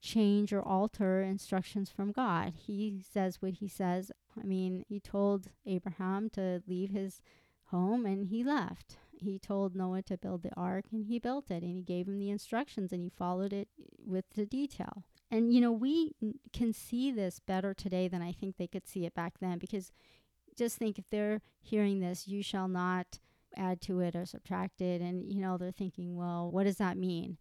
change 0.02 0.54
or 0.54 0.62
alter 0.62 1.22
instructions 1.22 1.90
from 1.90 2.12
God. 2.12 2.54
He 2.56 3.02
says 3.12 3.42
what 3.42 3.54
he 3.54 3.68
says. 3.68 4.12
I 4.40 4.46
mean, 4.46 4.84
he 4.88 5.00
told 5.00 5.48
Abraham 5.66 6.30
to 6.32 6.62
leave 6.68 6.92
his 6.92 7.22
home 7.66 8.06
and 8.06 8.28
he 8.28 8.44
left. 8.44 8.98
He 9.12 9.40
told 9.40 9.76
Noah 9.76 10.02
to 10.04 10.18
build 10.18 10.44
the 10.44 10.54
ark 10.56 10.86
and 10.92 11.06
he 11.06 11.20
built 11.20 11.50
it 11.50 11.64
and 11.64 11.76
he 11.76 11.82
gave 11.82 12.08
him 12.08 12.20
the 12.20 12.30
instructions 12.30 12.92
and 12.92 13.02
he 13.02 13.10
followed 13.10 13.54
it 13.54 13.70
with 14.06 14.26
the 14.36 14.46
detail. 14.46 15.04
And, 15.32 15.54
you 15.54 15.60
know, 15.60 15.72
we 15.72 16.14
can 16.54 16.72
see 16.72 17.12
this 17.12 17.40
better 17.40 17.74
today 17.74 18.08
than 18.08 18.22
I 18.22 18.32
think 18.32 18.58
they 18.58 18.68
could 18.68 18.88
see 18.88 19.06
it 19.06 19.16
back 19.16 19.40
then 19.40 19.58
because 19.58 19.92
just 20.56 20.78
think 20.78 20.98
if 20.98 21.10
they're 21.10 21.42
hearing 21.62 22.00
this, 22.00 22.28
you 22.28 22.44
shall 22.44 22.68
not 22.68 23.20
add 23.58 23.82
to 23.82 24.00
it 24.00 24.16
or 24.16 24.26
subtract 24.26 24.82
it. 24.82 25.02
And, 25.02 25.32
you 25.32 25.42
know, 25.42 25.58
they're 25.58 25.72
thinking, 25.72 26.16
well, 26.16 26.50
what 26.52 26.64
does 26.64 26.78
that 26.78 26.98
mean? 26.98 27.38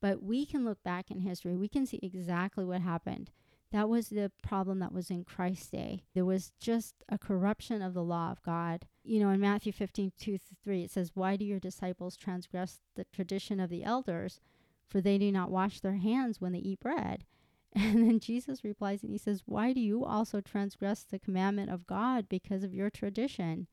But 0.00 0.22
we 0.22 0.46
can 0.46 0.64
look 0.64 0.82
back 0.82 1.10
in 1.10 1.20
history, 1.20 1.56
we 1.56 1.68
can 1.68 1.86
see 1.86 2.00
exactly 2.02 2.64
what 2.64 2.80
happened. 2.80 3.30
That 3.72 3.88
was 3.88 4.08
the 4.08 4.30
problem 4.42 4.78
that 4.78 4.92
was 4.92 5.10
in 5.10 5.24
Christ's 5.24 5.68
day. 5.68 6.04
There 6.14 6.24
was 6.24 6.52
just 6.60 6.94
a 7.08 7.18
corruption 7.18 7.82
of 7.82 7.94
the 7.94 8.04
law 8.04 8.30
of 8.30 8.42
God. 8.42 8.86
You 9.02 9.20
know, 9.20 9.30
in 9.30 9.40
Matthew 9.40 9.72
15, 9.72 10.12
2 10.18 10.38
3, 10.62 10.84
it 10.84 10.90
says, 10.90 11.10
Why 11.14 11.36
do 11.36 11.44
your 11.44 11.58
disciples 11.58 12.16
transgress 12.16 12.80
the 12.94 13.04
tradition 13.04 13.58
of 13.58 13.68
the 13.68 13.82
elders? 13.82 14.40
For 14.88 15.00
they 15.00 15.18
do 15.18 15.32
not 15.32 15.50
wash 15.50 15.80
their 15.80 15.96
hands 15.96 16.40
when 16.40 16.52
they 16.52 16.58
eat 16.58 16.80
bread. 16.80 17.24
And 17.74 18.08
then 18.08 18.20
Jesus 18.20 18.64
replies 18.64 19.02
and 19.02 19.12
he 19.12 19.18
says, 19.18 19.42
Why 19.44 19.74
do 19.74 19.80
you 19.80 20.02
also 20.02 20.40
transgress 20.40 21.02
the 21.02 21.18
commandment 21.18 21.70
of 21.70 21.86
God 21.86 22.26
because 22.26 22.64
of 22.64 22.72
your 22.72 22.88
tradition? 22.88 23.66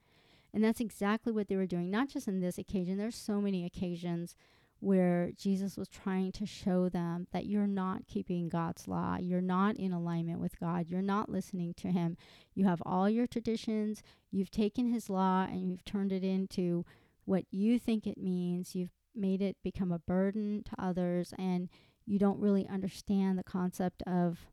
And 0.53 0.62
that's 0.62 0.82
exactly 0.82 1.32
what 1.32 1.48
they 1.48 1.55
were 1.55 1.65
doing, 1.65 1.89
not 1.89 2.10
just 2.10 2.27
in 2.27 2.41
this 2.41 2.58
occasion. 2.58 2.98
There's 2.98 3.15
so 3.15 3.39
many 3.39 3.65
occasions 3.65 4.36
where 4.84 5.32
Jesus 5.38 5.77
was 5.77 5.88
trying 5.88 6.34
to 6.34 6.46
show 6.46 6.89
them 6.89 7.27
that 7.32 7.46
you're 7.46 7.65
not 7.65 8.05
keeping 8.05 8.50
God's 8.50 8.88
law. 8.88 9.17
You're 9.17 9.39
not 9.41 9.77
in 9.77 9.93
alignment 9.93 10.41
with 10.41 10.60
God. 10.60 10.89
You're 10.89 11.01
not 11.01 11.29
listening 11.29 11.74
to 11.75 11.88
Him. 11.88 12.17
You 12.53 12.65
have 12.65 12.84
all 12.86 13.10
your 13.10 13.25
traditions. 13.25 14.03
You've 14.29 14.51
taken 14.51 14.91
His 14.91 15.10
law 15.10 15.46
and 15.46 15.72
you've 15.72 15.86
turned 15.86 16.12
it 16.12 16.24
into 16.24 16.86
what 17.24 17.46
you 17.50 17.79
think 17.79 18.05
it 18.05 18.17
means. 18.17 18.75
You've 18.75 18.91
made 19.15 19.41
it 19.41 19.58
become 19.63 19.91
a 19.91 20.00
burden 20.00 20.63
to 20.65 20.84
others. 20.84 21.34
And 21.38 21.70
you 22.05 22.20
don't 22.20 22.39
really 22.39 22.67
understand 22.67 23.38
the 23.38 23.43
concept 23.43 24.03
of 24.08 24.48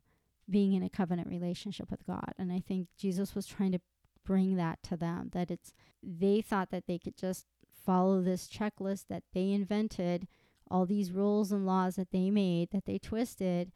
being 0.49 0.73
in 0.73 0.83
a 0.83 0.89
covenant 0.89 1.27
relationship 1.27 1.89
with 1.89 2.05
God. 2.05 2.33
And 2.37 2.51
I 2.51 2.59
think 2.59 2.87
Jesus 2.97 3.35
was 3.35 3.45
trying 3.45 3.71
to 3.71 3.81
bring 4.23 4.55
that 4.55 4.83
to 4.83 4.95
them 4.95 5.29
that 5.33 5.49
it's 5.49 5.73
they 6.03 6.41
thought 6.41 6.69
that 6.71 6.85
they 6.87 6.99
could 6.99 7.17
just 7.17 7.45
follow 7.85 8.21
this 8.21 8.47
checklist 8.47 9.05
that 9.09 9.23
they 9.33 9.51
invented, 9.51 10.27
all 10.69 10.85
these 10.85 11.11
rules 11.11 11.51
and 11.51 11.65
laws 11.65 11.95
that 11.95 12.11
they 12.11 12.29
made 12.29 12.69
that 12.71 12.85
they 12.85 12.97
twisted 12.97 13.71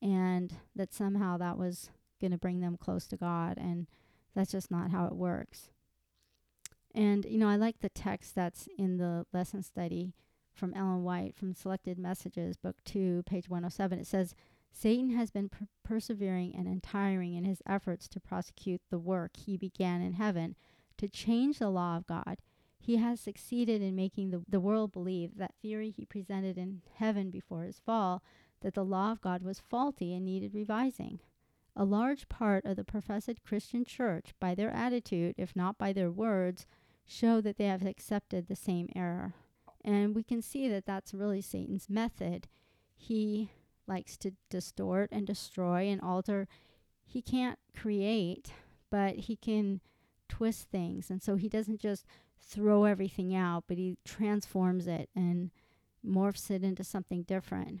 and 0.00 0.54
that 0.74 0.94
somehow 0.94 1.36
that 1.36 1.58
was 1.58 1.90
going 2.20 2.30
to 2.30 2.38
bring 2.38 2.60
them 2.60 2.76
close 2.76 3.06
to 3.06 3.16
God 3.16 3.58
and 3.58 3.86
that's 4.34 4.52
just 4.52 4.70
not 4.70 4.90
how 4.90 5.06
it 5.06 5.16
works. 5.16 5.70
And 6.94 7.24
you 7.24 7.38
know, 7.38 7.48
I 7.48 7.56
like 7.56 7.80
the 7.80 7.88
text 7.88 8.34
that's 8.34 8.68
in 8.78 8.98
the 8.98 9.26
lesson 9.32 9.62
study 9.62 10.14
from 10.58 10.74
Ellen 10.74 11.04
White 11.04 11.36
from 11.36 11.54
Selected 11.54 11.98
Messages, 11.98 12.56
Book 12.56 12.76
2, 12.84 13.22
page 13.24 13.48
107. 13.48 14.00
It 14.00 14.06
says, 14.06 14.34
Satan 14.72 15.10
has 15.10 15.30
been 15.30 15.48
per- 15.48 15.68
persevering 15.84 16.54
and 16.54 16.66
untiring 16.66 17.34
in 17.34 17.44
his 17.44 17.62
efforts 17.66 18.08
to 18.08 18.20
prosecute 18.20 18.82
the 18.90 18.98
work 18.98 19.36
he 19.36 19.56
began 19.56 20.02
in 20.02 20.14
heaven 20.14 20.56
to 20.98 21.08
change 21.08 21.58
the 21.58 21.70
law 21.70 21.96
of 21.96 22.06
God. 22.06 22.38
He 22.78 22.96
has 22.96 23.20
succeeded 23.20 23.82
in 23.82 23.94
making 23.96 24.30
the, 24.30 24.42
the 24.48 24.60
world 24.60 24.92
believe 24.92 25.36
that 25.36 25.54
theory 25.62 25.90
he 25.90 26.04
presented 26.04 26.58
in 26.58 26.82
heaven 26.94 27.30
before 27.30 27.62
his 27.62 27.78
fall, 27.78 28.22
that 28.60 28.74
the 28.74 28.84
law 28.84 29.12
of 29.12 29.20
God 29.20 29.42
was 29.42 29.60
faulty 29.60 30.12
and 30.12 30.24
needed 30.24 30.54
revising. 30.54 31.20
A 31.76 31.84
large 31.84 32.28
part 32.28 32.64
of 32.64 32.76
the 32.76 32.84
professed 32.84 33.42
Christian 33.44 33.84
church, 33.84 34.34
by 34.40 34.54
their 34.54 34.70
attitude, 34.70 35.34
if 35.38 35.54
not 35.54 35.78
by 35.78 35.92
their 35.92 36.10
words, 36.10 36.66
show 37.06 37.40
that 37.40 37.56
they 37.56 37.66
have 37.66 37.86
accepted 37.86 38.48
the 38.48 38.56
same 38.56 38.88
error. 38.96 39.34
And 39.88 40.14
we 40.14 40.22
can 40.22 40.42
see 40.42 40.68
that 40.68 40.84
that's 40.84 41.14
really 41.14 41.40
Satan's 41.40 41.88
method. 41.88 42.46
He 42.94 43.48
likes 43.86 44.18
to 44.18 44.32
distort 44.50 45.08
and 45.10 45.26
destroy 45.26 45.88
and 45.88 45.98
alter. 46.02 46.46
He 47.06 47.22
can't 47.22 47.58
create, 47.74 48.52
but 48.90 49.14
he 49.14 49.34
can 49.34 49.80
twist 50.28 50.68
things. 50.70 51.08
And 51.08 51.22
so 51.22 51.36
he 51.36 51.48
doesn't 51.48 51.80
just 51.80 52.04
throw 52.38 52.84
everything 52.84 53.34
out, 53.34 53.64
but 53.66 53.78
he 53.78 53.96
transforms 54.04 54.86
it 54.86 55.08
and 55.16 55.52
morphs 56.06 56.50
it 56.50 56.62
into 56.62 56.84
something 56.84 57.22
different. 57.22 57.80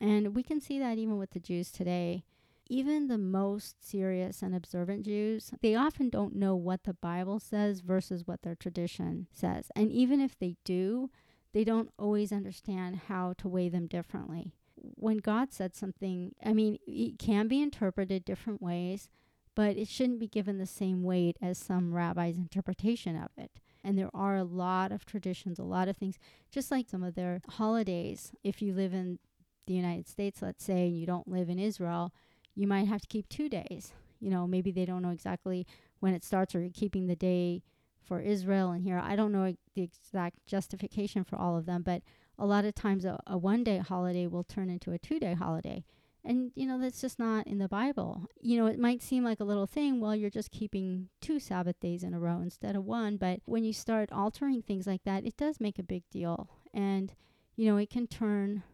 And 0.00 0.32
we 0.32 0.44
can 0.44 0.60
see 0.60 0.78
that 0.78 0.96
even 0.96 1.18
with 1.18 1.30
the 1.30 1.40
Jews 1.40 1.72
today 1.72 2.22
even 2.68 3.08
the 3.08 3.18
most 3.18 3.84
serious 3.84 4.42
and 4.42 4.54
observant 4.54 5.04
Jews, 5.04 5.52
they 5.62 5.74
often 5.74 6.10
don't 6.10 6.36
know 6.36 6.54
what 6.54 6.84
the 6.84 6.94
Bible 6.94 7.38
says 7.38 7.80
versus 7.80 8.26
what 8.26 8.42
their 8.42 8.54
tradition 8.54 9.26
says. 9.32 9.70
And 9.76 9.90
even 9.90 10.20
if 10.20 10.38
they 10.38 10.56
do, 10.64 11.10
they 11.52 11.64
don't 11.64 11.92
always 11.98 12.32
understand 12.32 13.00
how 13.08 13.34
to 13.38 13.48
weigh 13.48 13.68
them 13.68 13.86
differently. 13.86 14.52
When 14.76 15.18
God 15.18 15.52
said 15.52 15.74
something, 15.74 16.34
I 16.44 16.52
mean, 16.52 16.78
it 16.86 17.18
can 17.18 17.48
be 17.48 17.62
interpreted 17.62 18.24
different 18.24 18.60
ways, 18.60 19.08
but 19.54 19.76
it 19.76 19.88
shouldn't 19.88 20.20
be 20.20 20.28
given 20.28 20.58
the 20.58 20.66
same 20.66 21.02
weight 21.02 21.36
as 21.40 21.58
some 21.58 21.94
rabbi's 21.94 22.36
interpretation 22.36 23.16
of 23.16 23.30
it. 23.38 23.52
And 23.82 23.96
there 23.96 24.10
are 24.12 24.36
a 24.36 24.44
lot 24.44 24.92
of 24.92 25.06
traditions, 25.06 25.58
a 25.58 25.64
lot 25.64 25.88
of 25.88 25.96
things, 25.96 26.18
just 26.50 26.70
like 26.70 26.88
some 26.88 27.02
of 27.02 27.14
their 27.14 27.40
holidays. 27.48 28.32
If 28.44 28.60
you 28.60 28.74
live 28.74 28.92
in 28.92 29.18
the 29.66 29.74
United 29.74 30.08
States, 30.08 30.42
let's 30.42 30.64
say, 30.64 30.86
and 30.86 30.98
you 30.98 31.06
don't 31.06 31.28
live 31.28 31.48
in 31.48 31.58
Israel, 31.58 32.12
you 32.56 32.66
might 32.66 32.88
have 32.88 33.02
to 33.02 33.06
keep 33.06 33.28
two 33.28 33.48
days. 33.48 33.92
You 34.18 34.30
know, 34.30 34.46
maybe 34.46 34.72
they 34.72 34.86
don't 34.86 35.02
know 35.02 35.10
exactly 35.10 35.66
when 36.00 36.14
it 36.14 36.24
starts 36.24 36.54
or 36.54 36.60
you're 36.60 36.70
keeping 36.70 37.06
the 37.06 37.14
day 37.14 37.62
for 38.02 38.20
Israel 38.20 38.70
and 38.70 38.82
here. 38.82 39.00
I 39.02 39.14
don't 39.14 39.32
know 39.32 39.54
the 39.74 39.82
exact 39.82 40.46
justification 40.46 41.22
for 41.22 41.36
all 41.36 41.56
of 41.56 41.66
them, 41.66 41.82
but 41.82 42.02
a 42.38 42.46
lot 42.46 42.64
of 42.64 42.74
times 42.74 43.04
a, 43.04 43.20
a 43.26 43.36
one 43.36 43.62
day 43.62 43.78
holiday 43.78 44.26
will 44.26 44.44
turn 44.44 44.70
into 44.70 44.92
a 44.92 44.98
two 44.98 45.20
day 45.20 45.34
holiday. 45.34 45.84
And, 46.24 46.50
you 46.56 46.66
know, 46.66 46.80
that's 46.80 47.00
just 47.00 47.20
not 47.20 47.46
in 47.46 47.58
the 47.58 47.68
Bible. 47.68 48.24
You 48.40 48.58
know, 48.58 48.66
it 48.66 48.80
might 48.80 49.00
seem 49.00 49.22
like 49.22 49.38
a 49.38 49.44
little 49.44 49.66
thing, 49.66 50.00
well, 50.00 50.16
you're 50.16 50.28
just 50.28 50.50
keeping 50.50 51.08
two 51.20 51.38
Sabbath 51.38 51.78
days 51.78 52.02
in 52.02 52.14
a 52.14 52.18
row 52.18 52.40
instead 52.40 52.74
of 52.74 52.84
one. 52.84 53.16
But 53.16 53.42
when 53.44 53.62
you 53.62 53.72
start 53.72 54.10
altering 54.10 54.60
things 54.60 54.88
like 54.88 55.04
that, 55.04 55.24
it 55.24 55.36
does 55.36 55.60
make 55.60 55.78
a 55.78 55.84
big 55.84 56.02
deal. 56.10 56.50
And, 56.74 57.14
you 57.54 57.70
know, 57.70 57.76
it 57.76 57.90
can 57.90 58.08
turn 58.08 58.64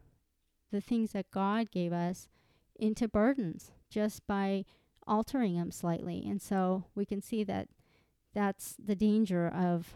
the 0.71 0.81
things 0.81 1.13
that 1.13 1.31
God 1.31 1.71
gave 1.71 1.93
us 1.93 2.27
into 2.79 3.09
burdens 3.09 3.73
just 3.91 4.27
by 4.27 4.65
altering 5.07 5.57
them 5.57 5.71
slightly. 5.71 6.25
And 6.27 6.41
so 6.41 6.85
we 6.95 7.05
can 7.05 7.21
see 7.21 7.45
that 7.45 7.69
that's 8.35 8.75
the 8.83 8.95
danger 8.95 9.49
of 9.49 9.95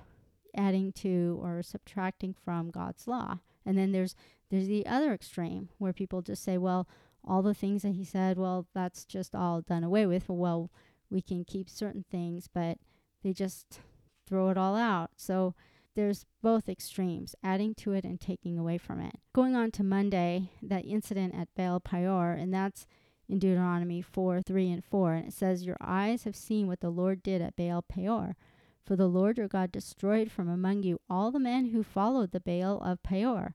adding 0.54 0.92
to 0.92 1.38
or 1.42 1.62
subtracting 1.62 2.34
from 2.44 2.70
God's 2.70 3.06
law. 3.06 3.38
And 3.64 3.76
then 3.76 3.92
there's 3.92 4.14
there's 4.50 4.68
the 4.68 4.86
other 4.86 5.12
extreme 5.12 5.70
where 5.78 5.92
people 5.92 6.22
just 6.22 6.44
say, 6.44 6.56
well, 6.56 6.88
all 7.26 7.42
the 7.42 7.54
things 7.54 7.82
that 7.82 7.94
he 7.94 8.04
said, 8.04 8.38
well, 8.38 8.66
that's 8.74 9.04
just 9.04 9.34
all 9.34 9.60
done 9.60 9.82
away 9.82 10.06
with. 10.06 10.28
Well, 10.28 10.70
we 11.10 11.20
can 11.20 11.44
keep 11.44 11.68
certain 11.68 12.04
things, 12.08 12.48
but 12.52 12.78
they 13.24 13.32
just 13.32 13.80
throw 14.26 14.50
it 14.50 14.56
all 14.56 14.76
out. 14.76 15.10
So 15.16 15.54
there's 15.96 16.24
both 16.42 16.68
extremes, 16.68 17.34
adding 17.42 17.74
to 17.74 17.92
it 17.92 18.04
and 18.04 18.20
taking 18.20 18.58
away 18.58 18.78
from 18.78 19.00
it. 19.00 19.16
Going 19.32 19.56
on 19.56 19.72
to 19.72 19.82
Monday, 19.82 20.50
that 20.62 20.84
incident 20.84 21.34
at 21.34 21.48
Baal 21.56 21.80
Peor, 21.80 22.32
and 22.32 22.54
that's 22.54 22.86
in 23.28 23.38
Deuteronomy 23.38 24.02
4 24.02 24.42
3 24.42 24.70
and 24.70 24.84
4. 24.84 25.14
And 25.14 25.28
it 25.28 25.32
says, 25.32 25.64
Your 25.64 25.78
eyes 25.80 26.24
have 26.24 26.36
seen 26.36 26.68
what 26.68 26.80
the 26.80 26.90
Lord 26.90 27.22
did 27.22 27.42
at 27.42 27.56
Baal 27.56 27.82
Peor. 27.82 28.36
For 28.84 28.94
the 28.94 29.08
Lord 29.08 29.38
your 29.38 29.48
God 29.48 29.72
destroyed 29.72 30.30
from 30.30 30.48
among 30.48 30.84
you 30.84 31.00
all 31.10 31.32
the 31.32 31.40
men 31.40 31.70
who 31.70 31.82
followed 31.82 32.30
the 32.30 32.40
Baal 32.40 32.78
of 32.82 33.02
Peor. 33.02 33.54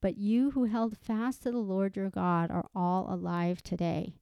But 0.00 0.18
you 0.18 0.50
who 0.50 0.64
held 0.64 0.98
fast 0.98 1.44
to 1.44 1.52
the 1.52 1.58
Lord 1.58 1.96
your 1.96 2.10
God 2.10 2.50
are 2.50 2.66
all 2.74 3.06
alive 3.08 3.62
today. 3.62 4.16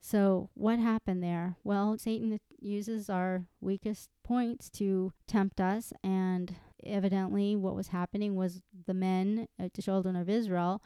So, 0.00 0.48
what 0.54 0.78
happened 0.78 1.22
there? 1.22 1.56
Well, 1.62 1.98
Satan 1.98 2.40
uses 2.58 3.10
our 3.10 3.44
weakest 3.60 4.08
points 4.24 4.70
to 4.70 5.12
tempt 5.26 5.60
us 5.60 5.92
and 6.02 6.54
evidently 6.84 7.56
what 7.56 7.74
was 7.74 7.88
happening 7.88 8.34
was 8.34 8.60
the 8.86 8.94
men, 8.94 9.48
uh, 9.58 9.68
the 9.74 9.82
children 9.82 10.16
of 10.16 10.28
Israel, 10.28 10.82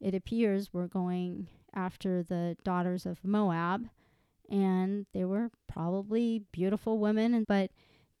it 0.00 0.14
appears 0.14 0.72
were 0.72 0.88
going 0.88 1.48
after 1.74 2.22
the 2.22 2.56
daughters 2.64 3.06
of 3.06 3.24
Moab, 3.24 3.88
and 4.50 5.06
they 5.12 5.24
were 5.24 5.50
probably 5.66 6.42
beautiful 6.52 6.98
women, 6.98 7.44
but 7.48 7.70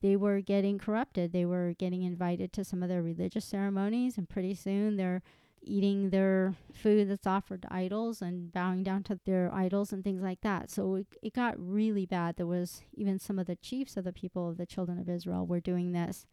they 0.00 0.16
were 0.16 0.40
getting 0.40 0.78
corrupted. 0.78 1.32
They 1.32 1.44
were 1.44 1.74
getting 1.78 2.02
invited 2.02 2.52
to 2.54 2.64
some 2.64 2.82
of 2.82 2.88
their 2.88 3.02
religious 3.02 3.44
ceremonies, 3.44 4.18
and 4.18 4.28
pretty 4.28 4.54
soon 4.54 4.96
they're 4.96 5.22
eating 5.66 6.10
their 6.10 6.54
food 6.72 7.08
that's 7.08 7.26
offered 7.26 7.62
to 7.62 7.72
idols 7.72 8.20
and 8.20 8.52
bowing 8.52 8.82
down 8.82 9.02
to 9.04 9.18
their 9.24 9.52
idols 9.52 9.92
and 9.92 10.04
things 10.04 10.22
like 10.22 10.42
that. 10.42 10.70
So 10.70 10.96
it, 10.96 11.06
it 11.22 11.32
got 11.32 11.54
really 11.58 12.06
bad. 12.06 12.36
There 12.36 12.46
was 12.46 12.82
even 12.92 13.18
some 13.18 13.38
of 13.38 13.46
the 13.46 13.56
chiefs 13.56 13.96
of 13.96 14.04
the 14.04 14.12
people 14.12 14.48
of 14.48 14.58
the 14.58 14.66
children 14.66 14.98
of 14.98 15.08
Israel 15.08 15.46
were 15.46 15.60
doing 15.60 15.92
this. 15.92 16.26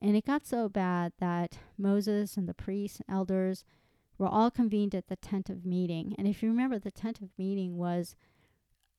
And 0.00 0.16
it 0.16 0.26
got 0.26 0.46
so 0.46 0.68
bad 0.68 1.12
that 1.18 1.58
Moses 1.78 2.36
and 2.36 2.48
the 2.48 2.54
priests 2.54 3.00
and 3.00 3.14
elders 3.14 3.64
were 4.18 4.28
all 4.28 4.50
convened 4.50 4.94
at 4.94 5.08
the 5.08 5.16
tent 5.16 5.48
of 5.50 5.64
meeting. 5.64 6.14
And 6.18 6.26
if 6.26 6.42
you 6.42 6.48
remember, 6.48 6.78
the 6.78 6.90
tent 6.90 7.20
of 7.20 7.30
meeting 7.38 7.76
was 7.76 8.14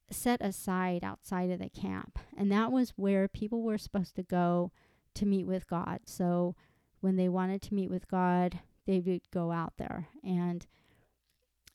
set 0.09 0.41
aside 0.41 1.03
outside 1.03 1.49
of 1.49 1.59
the 1.59 1.69
camp. 1.69 2.19
And 2.37 2.51
that 2.51 2.71
was 2.71 2.93
where 2.95 3.27
people 3.27 3.61
were 3.61 3.77
supposed 3.77 4.15
to 4.15 4.23
go 4.23 4.71
to 5.15 5.25
meet 5.25 5.45
with 5.45 5.67
God. 5.67 6.01
So 6.05 6.55
when 7.01 7.15
they 7.15 7.29
wanted 7.29 7.61
to 7.63 7.73
meet 7.73 7.89
with 7.89 8.07
God, 8.07 8.59
they 8.85 8.99
would 8.99 9.29
go 9.31 9.51
out 9.51 9.73
there. 9.77 10.07
And 10.23 10.65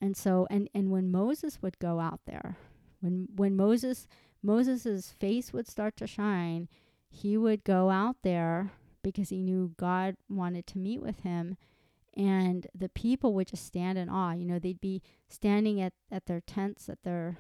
and 0.00 0.16
so 0.16 0.46
and 0.50 0.68
and 0.74 0.90
when 0.90 1.10
Moses 1.10 1.60
would 1.62 1.78
go 1.78 2.00
out 2.00 2.20
there, 2.26 2.56
when 3.00 3.28
when 3.36 3.56
Moses 3.56 4.08
Moses's 4.42 5.10
face 5.10 5.52
would 5.52 5.68
start 5.68 5.96
to 5.98 6.06
shine, 6.06 6.68
he 7.08 7.36
would 7.36 7.64
go 7.64 7.90
out 7.90 8.16
there 8.22 8.72
because 9.02 9.30
he 9.30 9.42
knew 9.42 9.74
God 9.76 10.16
wanted 10.28 10.66
to 10.68 10.78
meet 10.78 11.02
with 11.02 11.20
him. 11.20 11.56
And 12.14 12.66
the 12.74 12.90
people 12.90 13.32
would 13.34 13.48
just 13.48 13.64
stand 13.64 13.96
in 13.96 14.08
awe. 14.08 14.32
You 14.32 14.44
know, 14.44 14.58
they'd 14.58 14.80
be 14.80 15.02
standing 15.28 15.80
at, 15.80 15.94
at 16.10 16.26
their 16.26 16.40
tents, 16.40 16.88
at 16.88 17.02
their 17.02 17.38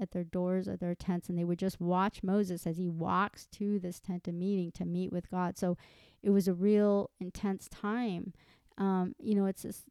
at 0.00 0.12
their 0.12 0.24
doors 0.24 0.66
of 0.66 0.80
their 0.80 0.94
tents 0.94 1.28
and 1.28 1.38
they 1.38 1.44
would 1.44 1.58
just 1.58 1.80
watch 1.80 2.22
Moses 2.22 2.66
as 2.66 2.78
he 2.78 2.88
walks 2.88 3.46
to 3.52 3.78
this 3.78 4.00
tent 4.00 4.26
of 4.26 4.34
meeting 4.34 4.72
to 4.72 4.84
meet 4.84 5.12
with 5.12 5.30
God. 5.30 5.58
So 5.58 5.76
it 6.22 6.30
was 6.30 6.48
a 6.48 6.54
real 6.54 7.10
intense 7.20 7.68
time. 7.68 8.32
Um, 8.78 9.14
you 9.18 9.34
know, 9.34 9.46
it's 9.46 9.62
this 9.62 9.84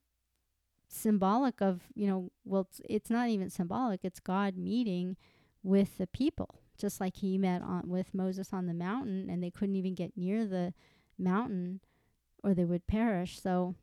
symbolic 0.88 1.61
of, 1.61 1.83
you 1.93 2.07
know, 2.07 2.31
well, 2.43 2.61
it's, 2.61 2.81
it's 2.89 3.09
not 3.09 3.29
even 3.29 3.49
symbolic, 3.49 4.01
it's 4.03 4.19
God 4.19 4.57
meeting 4.57 5.15
with 5.61 5.97
the 5.97 6.07
people, 6.07 6.55
just 6.77 6.99
like 6.99 7.17
he 7.17 7.38
met 7.38 7.61
on 7.61 7.88
with 7.88 8.13
Moses 8.13 8.49
on 8.51 8.65
the 8.65 8.73
mountain 8.73 9.29
and 9.29 9.43
they 9.43 9.51
couldn't 9.51 9.75
even 9.75 9.93
get 9.93 10.17
near 10.17 10.45
the 10.45 10.73
mountain 11.19 11.81
or 12.43 12.53
they 12.53 12.65
would 12.65 12.88
perish. 12.88 13.41
So 13.41 13.75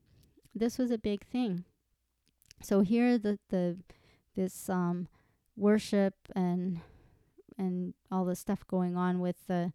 this 0.55 0.79
was 0.79 0.91
a 0.91 0.99
big 0.99 1.25
thing. 1.25 1.65
So 2.63 2.81
here 2.81 3.19
the 3.19 3.39
the 3.51 3.79
this 4.35 4.69
um 4.69 5.09
worship 5.57 6.15
and 6.35 6.81
and 7.59 7.95
all 8.11 8.25
the 8.25 8.37
stuff 8.37 8.67
going 8.67 8.97
on 8.97 9.21
with 9.21 9.47
the 9.47 9.73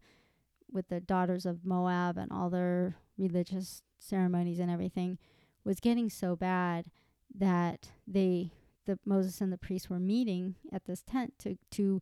with 0.70 0.88
the 0.88 1.00
daughters 1.00 1.44
of 1.44 1.64
Moab 1.64 2.16
and 2.16 2.32
all 2.32 2.50
their 2.50 2.96
religious 3.18 3.82
ceremonies 3.98 4.58
and 4.58 4.70
everything 4.70 5.18
was 5.64 5.80
getting 5.80 6.08
so 6.08 6.34
bad 6.34 6.86
that 7.34 7.90
they 8.06 8.52
the 8.86 8.98
Moses 9.04 9.40
and 9.40 9.52
the 9.52 9.58
priests 9.58 9.88
were 9.88 10.00
meeting 10.00 10.56
at 10.72 10.86
this 10.86 11.02
tent 11.02 11.34
to 11.40 11.56
to 11.72 12.00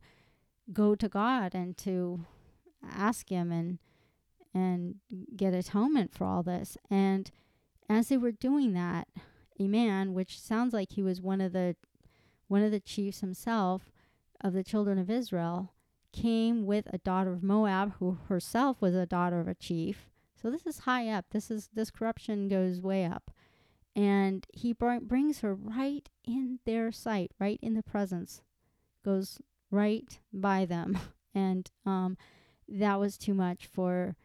go 0.73 0.95
to 0.95 1.07
God 1.09 1.53
and 1.53 1.77
to 1.77 2.25
ask 2.89 3.29
him 3.29 3.51
and 3.51 3.79
and 4.53 4.95
get 5.35 5.53
atonement 5.53 6.13
for 6.13 6.25
all 6.25 6.43
this. 6.43 6.77
And 6.89 7.31
as 7.89 8.09
they 8.09 8.17
were 8.17 8.31
doing 8.31 8.73
that, 8.73 9.07
a 9.59 9.67
man, 9.67 10.13
which 10.13 10.39
sounds 10.39 10.73
like 10.73 10.93
he 10.93 11.03
was 11.03 11.21
one 11.21 11.41
of 11.41 11.53
the 11.53 11.75
one 12.47 12.63
of 12.63 12.71
the 12.71 12.79
chiefs 12.81 13.21
himself 13.21 13.91
of 14.41 14.51
the 14.53 14.63
children 14.63 14.97
of 14.97 15.09
Israel, 15.09 15.71
came 16.11 16.65
with 16.65 16.85
a 16.91 16.97
daughter 16.97 17.31
of 17.31 17.43
Moab, 17.43 17.93
who 17.99 18.17
herself 18.27 18.81
was 18.81 18.93
a 18.93 19.05
daughter 19.05 19.39
of 19.39 19.47
a 19.47 19.55
chief. 19.55 20.09
So 20.41 20.49
this 20.49 20.65
is 20.65 20.79
high 20.79 21.07
up. 21.07 21.25
This 21.31 21.49
is 21.49 21.69
this 21.73 21.91
corruption 21.91 22.49
goes 22.49 22.81
way 22.81 23.05
up, 23.05 23.31
and 23.95 24.45
he 24.53 24.73
br- 24.73 24.99
brings 25.01 25.39
her 25.39 25.53
right 25.53 26.09
in 26.25 26.59
their 26.65 26.91
sight, 26.91 27.31
right 27.39 27.59
in 27.61 27.75
the 27.75 27.83
presence, 27.83 28.41
goes 29.05 29.39
right 29.69 30.19
by 30.33 30.65
them, 30.65 30.97
and 31.35 31.69
um, 31.85 32.17
that 32.67 32.99
was 32.99 33.17
too 33.17 33.33
much 33.33 33.65
for 33.67 34.15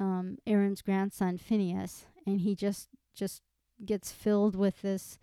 um, 0.00 0.38
Aaron's 0.46 0.82
grandson 0.82 1.38
Phineas, 1.38 2.06
and 2.26 2.40
he 2.40 2.54
just 2.54 2.88
just 3.14 3.42
gets 3.84 4.12
filled 4.12 4.56
with 4.56 4.82
this 4.82 5.18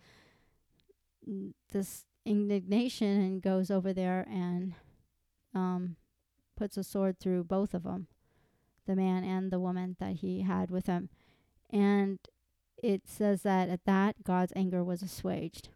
this 1.72 2.04
indignation 2.24 3.20
and 3.20 3.42
goes 3.42 3.70
over 3.70 3.92
there 3.92 4.26
and 4.30 4.74
um, 5.54 5.96
puts 6.56 6.76
a 6.76 6.84
sword 6.84 7.18
through 7.18 7.44
both 7.44 7.74
of 7.74 7.82
them, 7.84 8.06
the 8.86 8.96
man 8.96 9.24
and 9.24 9.50
the 9.50 9.60
woman 9.60 9.96
that 9.98 10.16
he 10.16 10.42
had 10.42 10.70
with 10.70 10.86
him, 10.86 11.08
and 11.70 12.18
it 12.82 13.02
says 13.06 13.42
that 13.42 13.68
at 13.68 13.84
that 13.84 14.22
God's 14.24 14.52
anger 14.56 14.82
was 14.82 15.02
assuaged. 15.02 15.68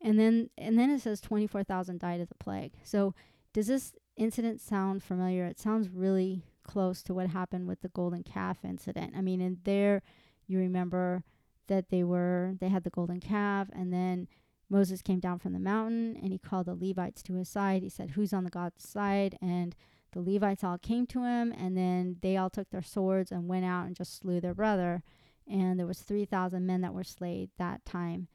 And 0.00 0.18
then 0.18 0.50
and 0.56 0.78
then 0.78 0.90
it 0.90 1.02
says 1.02 1.20
24,000 1.20 2.00
died 2.00 2.20
of 2.20 2.28
the 2.28 2.34
plague. 2.34 2.72
So 2.82 3.14
does 3.52 3.66
this 3.66 3.92
incident 4.16 4.60
sound 4.60 5.02
familiar? 5.02 5.44
It 5.44 5.58
sounds 5.58 5.88
really 5.88 6.44
close 6.70 7.02
to 7.02 7.12
what 7.12 7.26
happened 7.28 7.66
with 7.66 7.80
the 7.80 7.88
golden 7.88 8.22
calf 8.22 8.58
incident. 8.64 9.12
I 9.16 9.20
mean, 9.22 9.40
in 9.40 9.58
there, 9.64 10.02
you 10.46 10.58
remember 10.58 11.24
that 11.66 11.90
they 11.90 12.04
were 12.04 12.54
they 12.60 12.68
had 12.68 12.84
the 12.84 12.90
golden 12.90 13.18
calf, 13.18 13.68
and 13.72 13.92
then 13.92 14.28
Moses 14.68 15.02
came 15.02 15.18
down 15.18 15.40
from 15.40 15.52
the 15.52 15.58
mountain 15.58 16.16
and 16.22 16.30
he 16.30 16.38
called 16.38 16.66
the 16.66 16.74
Levites 16.74 17.22
to 17.24 17.34
his 17.34 17.48
side. 17.48 17.82
He 17.82 17.88
said, 17.88 18.10
"Who's 18.10 18.32
on 18.32 18.44
the 18.44 18.50
God's 18.50 18.88
side?" 18.88 19.36
And 19.42 19.74
the 20.12 20.20
Levites 20.20 20.62
all 20.62 20.78
came 20.78 21.06
to 21.08 21.24
him, 21.24 21.52
and 21.52 21.76
then 21.76 22.16
they 22.20 22.36
all 22.36 22.50
took 22.50 22.70
their 22.70 22.82
swords 22.82 23.32
and 23.32 23.48
went 23.48 23.64
out 23.64 23.86
and 23.86 23.96
just 23.96 24.16
slew 24.16 24.40
their 24.40 24.54
brother. 24.54 25.02
And 25.48 25.78
there 25.78 25.86
was 25.86 26.00
three 26.00 26.24
thousand 26.24 26.66
men 26.66 26.82
that 26.82 26.94
were 26.94 27.04
slain 27.04 27.50
that 27.58 27.84
time. 27.84 28.28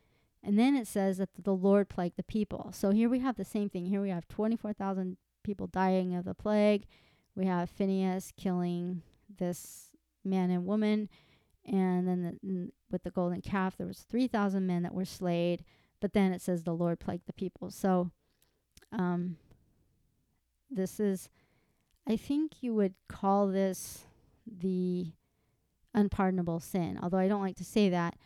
And 0.44 0.60
then 0.60 0.76
it 0.76 0.88
says 0.88 1.18
that 1.18 1.30
the 1.42 1.56
Lord 1.56 1.88
plagued 1.88 2.18
the 2.18 2.24
people. 2.24 2.72
So 2.74 2.92
here 2.92 3.10
we 3.10 3.20
have 3.20 3.38
the 3.38 3.46
same 3.46 3.70
thing. 3.70 3.86
Here 3.86 4.02
we 4.02 4.10
have 4.10 4.28
twenty 4.28 4.58
four 4.58 4.74
thousand 4.74 5.18
people 5.44 5.68
dying 5.68 6.14
of 6.16 6.26
the 6.26 6.34
plague 6.34 6.86
we 7.36 7.46
have 7.46 7.70
Phineas 7.70 8.32
killing 8.38 9.02
this 9.38 9.92
man 10.24 10.50
and 10.52 10.66
woman, 10.66 11.10
and 11.66 12.08
then 12.08 12.40
the, 12.42 12.72
with 12.92 13.04
the 13.04 13.12
golden 13.12 13.42
calf, 13.42 13.76
there 13.78 13.88
was 13.88 14.00
three 14.00 14.28
thousand 14.28 14.66
men 14.68 14.84
that 14.84 14.94
were 14.94 15.06
slayed. 15.06 15.64
But 16.02 16.14
then 16.14 16.34
it 16.34 16.42
says 16.42 16.64
the 16.64 16.74
Lord 16.74 17.00
plagued 17.00 17.26
the 17.26 17.34
people. 17.34 17.72
So, 17.72 18.12
um, 18.92 19.38
this 20.70 21.00
is, 21.00 21.30
I 22.08 22.18
think 22.18 22.62
you 22.62 22.76
would 22.76 22.94
call 23.08 23.48
this 23.48 24.06
the 24.46 25.14
unpardonable 25.94 26.60
sin. 26.60 27.00
Although 27.02 27.18
I 27.18 27.28
don't 27.28 27.42
like 27.42 27.56
to 27.56 27.64
say 27.64 27.90
that, 27.90 28.18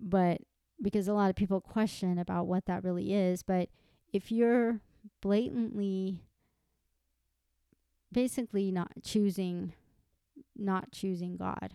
but 0.00 0.40
because 0.82 1.06
a 1.06 1.14
lot 1.14 1.30
of 1.30 1.36
people 1.36 1.60
question 1.60 2.18
about 2.18 2.46
what 2.46 2.66
that 2.66 2.82
really 2.82 3.14
is. 3.14 3.42
But 3.42 3.68
if 4.12 4.32
you're 4.32 4.80
blatantly 5.20 6.22
basically 8.14 8.70
not 8.70 8.92
choosing 9.02 9.74
not 10.56 10.92
choosing 10.92 11.36
God. 11.36 11.74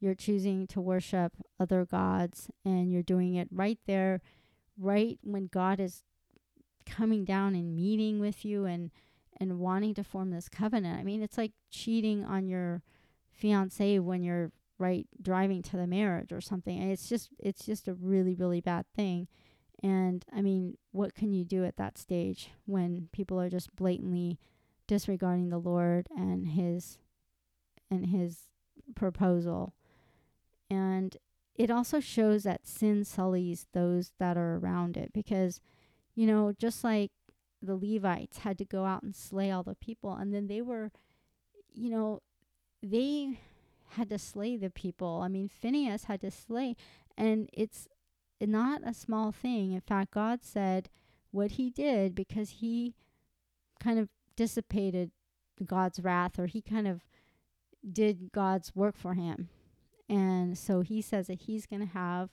You're 0.00 0.14
choosing 0.14 0.68
to 0.68 0.80
worship 0.80 1.32
other 1.58 1.84
gods 1.84 2.48
and 2.64 2.92
you're 2.92 3.02
doing 3.02 3.34
it 3.34 3.48
right 3.50 3.78
there 3.86 4.20
right 4.78 5.18
when 5.22 5.48
God 5.52 5.80
is 5.80 6.04
coming 6.86 7.24
down 7.24 7.54
and 7.54 7.74
meeting 7.74 8.20
with 8.20 8.44
you 8.44 8.64
and 8.64 8.90
and 9.40 9.58
wanting 9.58 9.94
to 9.94 10.04
form 10.04 10.30
this 10.30 10.48
covenant. 10.48 10.98
I 10.98 11.04
mean, 11.04 11.22
it's 11.22 11.38
like 11.38 11.52
cheating 11.70 12.24
on 12.24 12.48
your 12.48 12.82
fiance 13.32 13.98
when 13.98 14.22
you're 14.22 14.50
right 14.78 15.06
driving 15.20 15.62
to 15.62 15.76
the 15.76 15.86
marriage 15.86 16.32
or 16.32 16.40
something. 16.40 16.80
And 16.80 16.90
it's 16.90 17.08
just 17.08 17.30
it's 17.38 17.66
just 17.66 17.88
a 17.88 17.94
really 17.94 18.34
really 18.34 18.60
bad 18.60 18.86
thing. 18.94 19.26
And 19.82 20.24
I 20.32 20.42
mean, 20.42 20.76
what 20.92 21.14
can 21.14 21.32
you 21.32 21.44
do 21.44 21.64
at 21.64 21.76
that 21.76 21.98
stage 21.98 22.50
when 22.66 23.08
people 23.12 23.40
are 23.40 23.50
just 23.50 23.74
blatantly 23.76 24.38
disregarding 24.88 25.50
the 25.50 25.58
Lord 25.58 26.08
and 26.16 26.48
his 26.48 26.98
and 27.90 28.06
his 28.06 28.48
proposal. 28.96 29.74
And 30.68 31.16
it 31.54 31.70
also 31.70 32.00
shows 32.00 32.42
that 32.42 32.66
sin 32.66 33.04
sullies 33.04 33.66
those 33.72 34.12
that 34.18 34.36
are 34.36 34.56
around 34.56 34.96
it 34.96 35.12
because 35.12 35.60
you 36.16 36.26
know, 36.26 36.52
just 36.58 36.82
like 36.82 37.12
the 37.62 37.76
Levites 37.76 38.38
had 38.38 38.58
to 38.58 38.64
go 38.64 38.84
out 38.84 39.04
and 39.04 39.14
slay 39.14 39.52
all 39.52 39.62
the 39.62 39.76
people 39.76 40.14
and 40.14 40.34
then 40.34 40.48
they 40.48 40.60
were 40.60 40.90
you 41.72 41.90
know, 41.90 42.20
they 42.82 43.38
had 43.90 44.08
to 44.08 44.18
slay 44.18 44.56
the 44.56 44.70
people. 44.70 45.20
I 45.22 45.28
mean, 45.28 45.48
Phineas 45.48 46.04
had 46.04 46.20
to 46.22 46.30
slay 46.30 46.74
and 47.16 47.48
it's 47.52 47.86
not 48.40 48.82
a 48.84 48.94
small 48.94 49.32
thing. 49.32 49.72
In 49.72 49.80
fact, 49.80 50.12
God 50.12 50.40
said 50.42 50.88
what 51.30 51.52
he 51.52 51.70
did 51.70 52.14
because 52.14 52.50
he 52.50 52.94
kind 53.80 53.98
of 53.98 54.08
dissipated 54.38 55.10
God's 55.66 55.98
wrath 55.98 56.38
or 56.38 56.46
he 56.46 56.62
kind 56.62 56.86
of 56.86 57.00
did 57.92 58.30
God's 58.30 58.74
work 58.74 58.96
for 58.96 59.14
him. 59.14 59.48
And 60.08 60.56
so 60.56 60.80
he 60.80 61.02
says 61.02 61.26
that 61.26 61.42
he's 61.42 61.66
going 61.66 61.80
to 61.80 61.92
have 61.92 62.30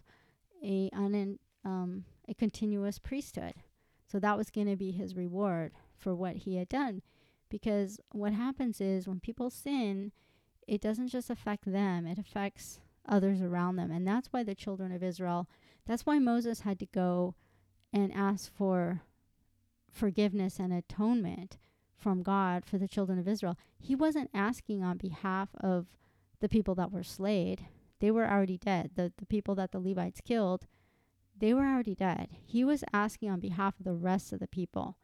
a 0.63 0.91
un, 0.93 1.39
um, 1.65 2.05
a 2.29 2.35
continuous 2.35 2.99
priesthood. 2.99 3.55
So 4.05 4.19
that 4.19 4.37
was 4.37 4.51
going 4.51 4.67
to 4.67 4.75
be 4.75 4.91
his 4.91 5.15
reward 5.15 5.71
for 5.97 6.13
what 6.13 6.35
he 6.35 6.57
had 6.57 6.69
done. 6.69 7.01
Because 7.49 7.99
what 8.11 8.33
happens 8.33 8.79
is 8.79 9.07
when 9.07 9.19
people 9.19 9.49
sin, 9.49 10.11
it 10.67 10.81
doesn't 10.81 11.07
just 11.07 11.31
affect 11.31 11.65
them, 11.65 12.05
it 12.05 12.19
affects 12.19 12.79
others 13.09 13.41
around 13.41 13.77
them. 13.77 13.89
And 13.89 14.07
that's 14.07 14.27
why 14.31 14.43
the 14.43 14.53
children 14.53 14.91
of 14.91 15.01
Israel, 15.01 15.49
that's 15.87 16.05
why 16.05 16.19
Moses 16.19 16.61
had 16.61 16.77
to 16.79 16.85
go 16.85 17.33
and 17.91 18.13
ask 18.13 18.53
for 18.53 19.01
forgiveness 19.91 20.59
and 20.59 20.71
atonement 20.71 21.57
from 21.97 22.23
God 22.23 22.65
for 22.65 22.77
the 22.77 22.87
children 22.87 23.19
of 23.19 23.27
Israel. 23.27 23.57
He 23.79 23.95
wasn't 23.95 24.29
asking 24.33 24.83
on 24.83 24.97
behalf 24.97 25.49
of 25.59 25.87
the 26.39 26.49
people 26.49 26.75
that 26.75 26.91
were 26.91 27.03
slayed. 27.03 27.67
They 27.99 28.11
were 28.11 28.29
already 28.29 28.57
dead. 28.57 28.91
The 28.95 29.13
the 29.17 29.25
people 29.25 29.55
that 29.55 29.71
the 29.71 29.79
Levites 29.79 30.21
killed, 30.21 30.67
they 31.37 31.53
were 31.53 31.65
already 31.65 31.95
dead. 31.95 32.29
He 32.45 32.63
was 32.63 32.83
asking 32.93 33.29
on 33.29 33.39
behalf 33.39 33.79
of 33.79 33.85
the 33.85 33.93
rest 33.93 34.33
of 34.33 34.39
the 34.39 34.47
people. 34.47 34.97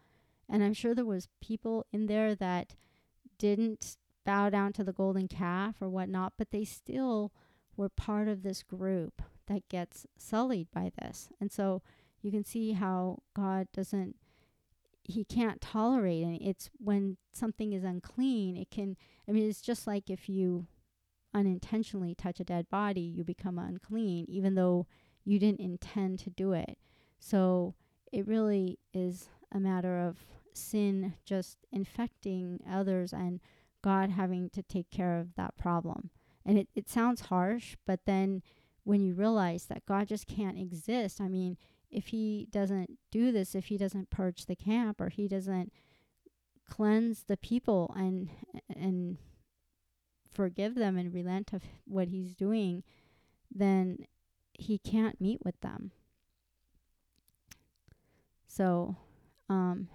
And 0.49 0.63
I'm 0.63 0.73
sure 0.73 0.93
there 0.93 1.05
was 1.05 1.29
people 1.39 1.85
in 1.93 2.07
there 2.07 2.35
that 2.35 2.75
didn't 3.37 3.97
bow 4.25 4.49
down 4.49 4.73
to 4.73 4.83
the 4.83 4.93
golden 4.93 5.27
calf 5.27 5.75
or 5.81 5.89
whatnot, 5.89 6.33
but 6.37 6.51
they 6.51 6.65
still 6.65 7.31
were 7.75 7.89
part 7.89 8.27
of 8.27 8.43
this 8.43 8.61
group 8.61 9.21
that 9.47 9.67
gets 9.69 10.05
sullied 10.17 10.67
by 10.71 10.91
this. 11.01 11.29
And 11.39 11.51
so 11.51 11.81
you 12.21 12.31
can 12.31 12.43
see 12.43 12.73
how 12.73 13.19
God 13.33 13.67
doesn't 13.73 14.15
he 15.11 15.23
can't 15.23 15.61
tolerate 15.61 16.23
and 16.23 16.37
it's 16.41 16.69
when 16.77 17.17
something 17.31 17.73
is 17.73 17.83
unclean 17.83 18.55
it 18.57 18.69
can 18.69 18.95
i 19.27 19.31
mean 19.31 19.49
it's 19.49 19.61
just 19.61 19.87
like 19.87 20.09
if 20.09 20.27
you 20.27 20.67
unintentionally 21.33 22.13
touch 22.13 22.39
a 22.39 22.43
dead 22.43 22.69
body 22.69 23.01
you 23.01 23.23
become 23.23 23.57
unclean 23.57 24.25
even 24.27 24.55
though 24.55 24.85
you 25.23 25.39
didn't 25.39 25.61
intend 25.61 26.19
to 26.19 26.29
do 26.29 26.51
it 26.53 26.77
so 27.19 27.73
it 28.11 28.27
really 28.27 28.79
is 28.93 29.29
a 29.51 29.59
matter 29.59 29.99
of 29.99 30.17
sin 30.53 31.13
just 31.25 31.57
infecting 31.71 32.59
others 32.69 33.13
and 33.13 33.39
God 33.81 34.11
having 34.11 34.49
to 34.51 34.61
take 34.61 34.89
care 34.91 35.19
of 35.19 35.35
that 35.35 35.57
problem. 35.57 36.09
And 36.45 36.57
it, 36.57 36.67
it 36.75 36.89
sounds 36.89 37.21
harsh, 37.21 37.75
but 37.85 38.01
then 38.05 38.41
when 38.83 39.01
you 39.01 39.13
realize 39.13 39.65
that 39.65 39.85
God 39.85 40.07
just 40.07 40.27
can't 40.27 40.57
exist, 40.57 41.21
I 41.21 41.27
mean, 41.27 41.57
if 41.91 42.07
he 42.07 42.47
doesn't 42.51 42.97
do 43.11 43.31
this, 43.31 43.55
if 43.55 43.65
he 43.65 43.77
doesn't 43.77 44.09
purge 44.09 44.45
the 44.45 44.55
camp 44.55 45.01
or 45.01 45.09
he 45.09 45.27
doesn't 45.27 45.71
cleanse 46.69 47.23
the 47.23 47.37
people 47.37 47.93
and 47.97 48.29
and 48.73 49.17
forgive 50.31 50.75
them 50.75 50.97
and 50.97 51.13
relent 51.13 51.51
of 51.51 51.63
what 51.85 52.07
he's 52.07 52.33
doing, 52.33 52.83
then 53.53 54.05
he 54.53 54.77
can't 54.77 55.19
meet 55.19 55.43
with 55.43 55.59
them. 55.59 55.91
So, 58.47 58.95
um, 59.49 59.89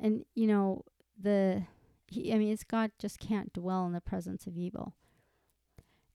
and 0.00 0.24
you 0.34 0.46
know 0.48 0.82
the 1.20 1.62
he, 2.08 2.32
I 2.32 2.38
mean, 2.38 2.52
it's 2.52 2.64
God 2.64 2.92
just 2.98 3.18
can't 3.18 3.52
dwell 3.52 3.86
in 3.86 3.92
the 3.92 4.00
presence 4.00 4.46
of 4.46 4.56
evil. 4.56 4.94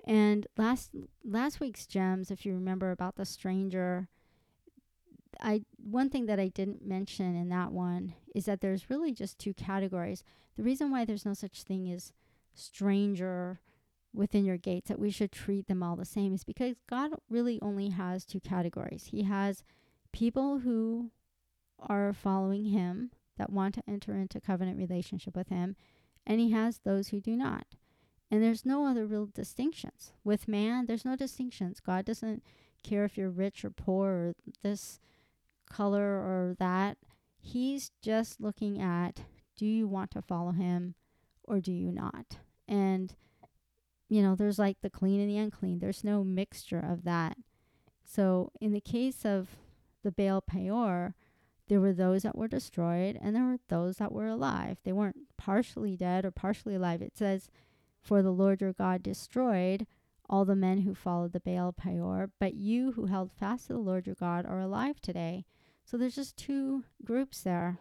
And 0.05 0.47
last 0.57 0.91
last 1.23 1.59
week's 1.59 1.85
gems, 1.85 2.31
if 2.31 2.45
you 2.45 2.53
remember 2.53 2.91
about 2.91 3.15
the 3.15 3.25
stranger, 3.25 4.07
I 5.41 5.63
one 5.77 6.10
thing 6.10 6.25
that 6.27 6.39
I 6.39 6.49
didn't 6.49 6.86
mention 6.86 7.36
in 7.36 7.49
that 7.49 7.71
one 7.71 8.13
is 8.36 8.45
that 8.45 8.62
there's 8.62 8.89
really 8.89 9.12
just 9.12 9.39
two 9.39 9.54
categories. 9.54 10.23
The 10.56 10.63
reason 10.63 10.91
why 10.91 11.06
there's 11.06 11.25
no 11.25 11.34
such 11.34 11.63
thing 11.63 11.91
as 11.91 12.13
stranger 12.54 13.60
within 14.13 14.45
your 14.45 14.58
gates 14.58 14.89
that 14.89 14.99
we 14.99 15.10
should 15.10 15.32
treat 15.32 15.67
them 15.67 15.82
all 15.82 15.95
the 15.95 16.06
same 16.06 16.34
is 16.34 16.43
because 16.43 16.75
God 16.89 17.12
really 17.30 17.60
only 17.62 17.89
has 17.89 18.25
two 18.25 18.41
categories. 18.41 19.06
He 19.12 19.23
has 19.23 19.63
people 20.12 20.60
who 20.60 21.12
are 21.80 22.13
following 22.13 22.65
him 22.65 23.12
that 23.38 23.51
want 23.51 23.73
to 23.75 23.84
enter 23.88 24.15
into 24.15 24.41
covenant 24.41 24.77
relationship 24.77 25.36
with 25.36 25.47
him 25.47 25.75
and 26.27 26.39
he 26.39 26.51
has 26.51 26.80
those 26.80 27.10
who 27.10 27.19
do 27.19 27.36
not. 27.36 27.65
And 28.30 28.43
there's 28.43 28.65
no 28.65 28.86
other 28.86 29.06
real 29.06 29.25
distinctions. 29.25 30.13
With 30.23 30.47
man, 30.47 30.86
there's 30.86 31.06
no 31.06 31.15
distinctions. 31.15 31.80
God 31.80 32.06
doesn't 32.06 32.43
care 32.84 33.04
if 33.04 33.17
you're 33.17 33.30
rich 33.30 33.65
or 33.65 33.69
poor 33.69 34.10
or 34.10 34.34
this 34.62 34.99
color 35.71 36.03
or 36.03 36.55
that. 36.60 36.97
He's 37.39 37.91
just 38.01 38.39
looking 38.39 38.81
at 38.81 39.21
do 39.57 39.65
you 39.65 39.88
want 39.88 40.12
to 40.12 40.21
follow 40.21 40.51
him 40.51 40.95
or 41.43 41.60
do 41.60 41.71
you 41.71 41.91
not? 41.91 42.38
And, 42.67 43.13
you 44.10 44.21
know, 44.21 44.36
there's 44.36 44.60
like 44.60 44.77
the 44.81 44.89
clean 44.89 45.19
and 45.19 45.29
the 45.29 45.38
unclean, 45.38 45.79
there's 45.79 46.03
no 46.03 46.23
mixture 46.23 46.79
of 46.79 47.03
that. 47.03 47.38
So, 48.03 48.51
in 48.60 48.73
the 48.73 48.81
case 48.81 49.25
of 49.25 49.49
the 50.03 50.12
Baal 50.12 50.41
Peor, 50.41 51.15
there 51.67 51.79
were 51.79 51.93
those 51.93 52.23
that 52.23 52.38
were 52.38 52.47
destroyed 52.47 53.17
and 53.21 53.36
there 53.36 53.45
were 53.45 53.60
those 53.69 53.97
that 53.97 54.12
were 54.12 54.27
alive. 54.27 54.77
They 54.84 54.91
weren't 54.91 55.38
partially 55.38 55.95
dead 55.95 56.25
or 56.25 56.31
partially 56.31 56.75
alive. 56.75 57.01
It 57.01 57.17
says, 57.17 57.49
For 58.01 58.21
the 58.21 58.31
Lord 58.31 58.62
your 58.62 58.73
God 58.73 59.03
destroyed 59.03 59.88
all 60.29 60.45
the 60.45 60.55
men 60.55 60.79
who 60.79 60.95
followed 60.95 61.34
the 61.34 61.39
Baal 61.39 61.71
Peor, 61.73 62.29
but 62.39 62.55
you 62.55 62.93
who 62.93 63.05
held 63.05 63.31
fast 63.31 63.67
to 63.67 63.73
the 63.73 63.79
Lord 63.79 64.05
your 64.05 64.15
God 64.15 64.45
are 64.45 64.60
alive 64.60 64.99
today. 65.01 65.45
So 65.91 65.97
there's 65.97 66.15
just 66.15 66.38
two 66.38 66.86
groups 67.04 67.41
there. 67.41 67.80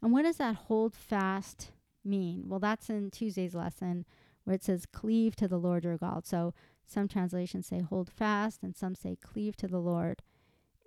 And 0.00 0.10
what 0.10 0.22
does 0.22 0.38
that 0.38 0.54
hold 0.54 0.94
fast 0.94 1.70
mean? 2.02 2.44
Well, 2.46 2.60
that's 2.60 2.88
in 2.88 3.10
Tuesday's 3.10 3.54
lesson 3.54 4.06
where 4.44 4.54
it 4.54 4.64
says 4.64 4.86
cleave 4.86 5.36
to 5.36 5.46
the 5.46 5.58
Lord 5.58 5.84
your 5.84 5.98
God. 5.98 6.26
So 6.26 6.54
some 6.86 7.08
translations 7.08 7.66
say 7.66 7.80
hold 7.80 8.08
fast 8.08 8.62
and 8.62 8.74
some 8.74 8.94
say 8.94 9.18
cleave 9.22 9.54
to 9.58 9.68
the 9.68 9.80
Lord. 9.80 10.22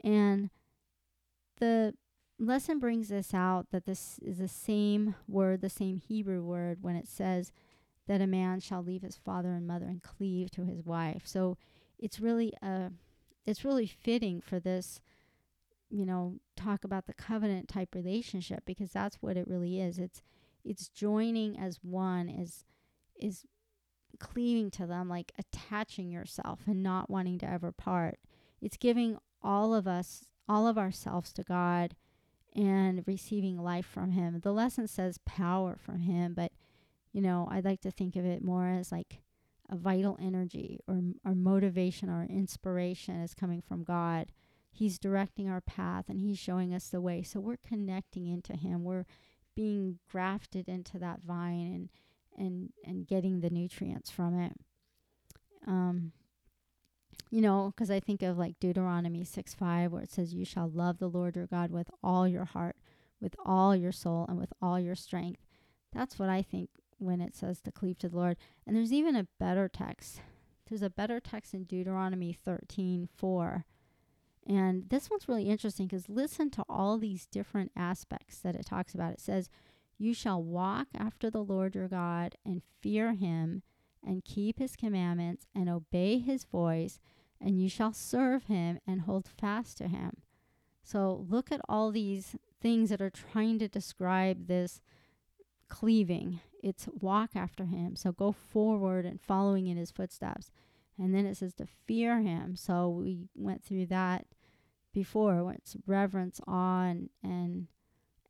And 0.03 0.49
the 1.59 1.93
lesson 2.39 2.79
brings 2.79 3.09
this 3.09 3.35
out 3.35 3.67
that 3.69 3.85
this 3.85 4.17
is 4.17 4.39
the 4.39 4.47
same 4.47 5.13
word, 5.27 5.61
the 5.61 5.69
same 5.69 5.97
Hebrew 5.97 6.41
word 6.41 6.79
when 6.81 6.95
it 6.95 7.07
says 7.07 7.51
that 8.07 8.21
a 8.21 8.27
man 8.27 8.59
shall 8.59 8.81
leave 8.81 9.03
his 9.03 9.17
father 9.17 9.53
and 9.53 9.67
mother 9.67 9.85
and 9.85 10.01
cleave 10.01 10.49
to 10.53 10.65
his 10.65 10.83
wife. 10.83 11.27
So 11.27 11.59
it's 11.99 12.19
really 12.19 12.53
a 12.63 12.89
it's 13.45 13.63
really 13.63 13.85
fitting 13.85 14.41
for 14.41 14.59
this 14.59 14.99
you 15.93 16.07
know, 16.07 16.39
talk 16.55 16.83
about 16.83 17.05
the 17.05 17.13
covenant 17.13 17.67
type 17.67 17.93
relationship 17.93 18.63
because 18.65 18.91
that's 18.91 19.17
what 19.21 19.37
it 19.37 19.47
really 19.47 19.79
is. 19.79 19.99
It's 19.99 20.23
it's 20.65 20.89
joining 20.89 21.57
as 21.59 21.79
one 21.83 22.29
is 22.29 22.65
is 23.15 23.45
cleaving 24.19 24.71
to 24.71 24.87
them 24.87 25.07
like 25.07 25.31
attaching 25.37 26.09
yourself 26.09 26.61
and 26.65 26.81
not 26.81 27.11
wanting 27.11 27.37
to 27.39 27.49
ever 27.49 27.71
part. 27.71 28.17
It's 28.59 28.77
giving 28.77 29.19
all 29.43 29.75
of 29.75 29.87
us 29.87 30.25
all 30.49 30.67
of 30.67 30.79
ourselves 30.79 31.31
to 31.33 31.43
God 31.43 31.95
and 32.55 33.03
receiving 33.05 33.61
life 33.61 33.85
from 33.85 34.11
him. 34.11 34.39
The 34.41 34.51
lesson 34.51 34.87
says 34.87 35.19
power 35.25 35.77
from 35.79 36.01
him, 36.01 36.33
but 36.33 36.51
you 37.11 37.21
know, 37.21 37.47
I'd 37.51 37.65
like 37.65 37.81
to 37.81 37.91
think 37.91 38.15
of 38.15 38.25
it 38.25 38.43
more 38.43 38.67
as 38.67 38.91
like 38.91 39.21
a 39.69 39.75
vital 39.75 40.17
energy 40.19 40.79
or 40.87 40.99
or 41.23 41.35
motivation 41.35 42.09
or 42.09 42.23
inspiration 42.23 43.21
is 43.21 43.35
coming 43.35 43.61
from 43.61 43.83
God 43.83 44.31
He's 44.75 44.97
directing 44.97 45.47
our 45.47 45.61
path 45.61 46.05
and 46.09 46.19
He's 46.19 46.39
showing 46.39 46.73
us 46.73 46.87
the 46.87 46.99
way. 46.99 47.21
So 47.21 47.39
we're 47.39 47.57
connecting 47.57 48.27
into 48.27 48.53
Him. 48.53 48.83
We're 48.83 49.05
being 49.55 49.99
grafted 50.11 50.67
into 50.67 50.97
that 50.97 51.21
vine 51.21 51.71
and 51.71 51.89
and 52.35 52.69
and 52.83 53.07
getting 53.07 53.41
the 53.41 53.51
nutrients 53.51 54.09
from 54.09 54.39
it. 54.39 54.53
Um, 55.67 56.11
you 57.29 57.39
know, 57.39 57.71
because 57.75 57.91
I 57.91 57.99
think 57.99 58.23
of 58.23 58.37
like 58.37 58.59
Deuteronomy 58.59 59.23
6 59.23 59.53
5, 59.53 59.91
where 59.91 60.01
it 60.01 60.11
says, 60.11 60.33
You 60.33 60.43
shall 60.43 60.69
love 60.69 60.97
the 60.97 61.09
Lord 61.09 61.35
your 61.35 61.47
God 61.47 61.71
with 61.71 61.89
all 62.03 62.27
your 62.27 62.45
heart, 62.45 62.75
with 63.21 63.35
all 63.45 63.75
your 63.75 63.91
soul, 63.91 64.25
and 64.27 64.37
with 64.37 64.53
all 64.61 64.79
your 64.79 64.95
strength. 64.95 65.45
That's 65.91 66.17
what 66.17 66.29
I 66.29 66.41
think 66.41 66.69
when 66.97 67.21
it 67.21 67.35
says 67.35 67.61
to 67.61 67.71
cleave 67.71 67.99
to 67.99 68.09
the 68.09 68.17
Lord. 68.17 68.37
And 68.65 68.75
there's 68.75 68.93
even 68.93 69.15
a 69.15 69.27
better 69.39 69.69
text. 69.69 70.21
There's 70.67 70.81
a 70.81 70.89
better 70.89 71.19
text 71.19 71.53
in 71.53 71.65
Deuteronomy 71.65 72.33
13 72.33 73.07
4 73.15 73.65
and 74.47 74.89
this 74.89 75.09
one's 75.09 75.27
really 75.27 75.49
interesting 75.49 75.87
because 75.87 76.09
listen 76.09 76.49
to 76.51 76.63
all 76.67 76.97
these 76.97 77.25
different 77.25 77.71
aspects 77.75 78.39
that 78.39 78.55
it 78.55 78.65
talks 78.65 78.93
about. 78.93 79.13
It 79.13 79.21
says, 79.21 79.49
You 79.97 80.13
shall 80.13 80.43
walk 80.43 80.87
after 80.97 81.29
the 81.29 81.43
Lord 81.43 81.75
your 81.75 81.87
God 81.87 82.35
and 82.45 82.61
fear 82.81 83.13
him 83.13 83.63
and 84.05 84.25
keep 84.25 84.59
his 84.59 84.75
commandments 84.75 85.47
and 85.55 85.69
obey 85.69 86.19
his 86.19 86.43
voice, 86.43 86.99
and 87.39 87.61
you 87.61 87.69
shall 87.69 87.93
serve 87.93 88.45
him 88.45 88.79
and 88.85 89.01
hold 89.01 89.27
fast 89.27 89.77
to 89.77 89.87
him. 89.87 90.17
So 90.83 91.25
look 91.29 91.51
at 91.51 91.61
all 91.69 91.91
these 91.91 92.35
things 92.61 92.89
that 92.89 93.01
are 93.01 93.09
trying 93.09 93.59
to 93.59 93.69
describe 93.69 94.47
this 94.47 94.81
cleaving. 95.69 96.41
It's 96.61 96.87
walk 96.99 97.31
after 97.35 97.65
him. 97.65 97.95
So 97.95 98.11
go 98.11 98.33
forward 98.33 99.05
and 99.05 99.21
following 99.21 99.67
in 99.67 99.77
his 99.77 99.91
footsteps. 99.91 100.51
And 100.97 101.13
then 101.13 101.25
it 101.25 101.37
says 101.37 101.53
to 101.55 101.65
fear 101.65 102.21
him. 102.21 102.55
So 102.55 102.89
we 102.89 103.29
went 103.35 103.63
through 103.63 103.87
that 103.87 104.25
before, 104.93 105.43
where 105.43 105.55
it's 105.55 105.75
reverence, 105.87 106.39
awe, 106.47 106.83
and, 106.83 107.09
and 107.23 107.67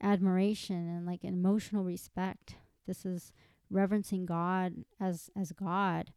admiration 0.02 0.90
and 0.90 1.06
like 1.06 1.24
an 1.24 1.34
emotional 1.34 1.84
respect. 1.84 2.56
This 2.88 3.06
is 3.06 3.32
reverencing 3.70 4.26
God 4.26 4.86
as 5.00 5.30
as 5.36 5.52
God. 5.52 6.12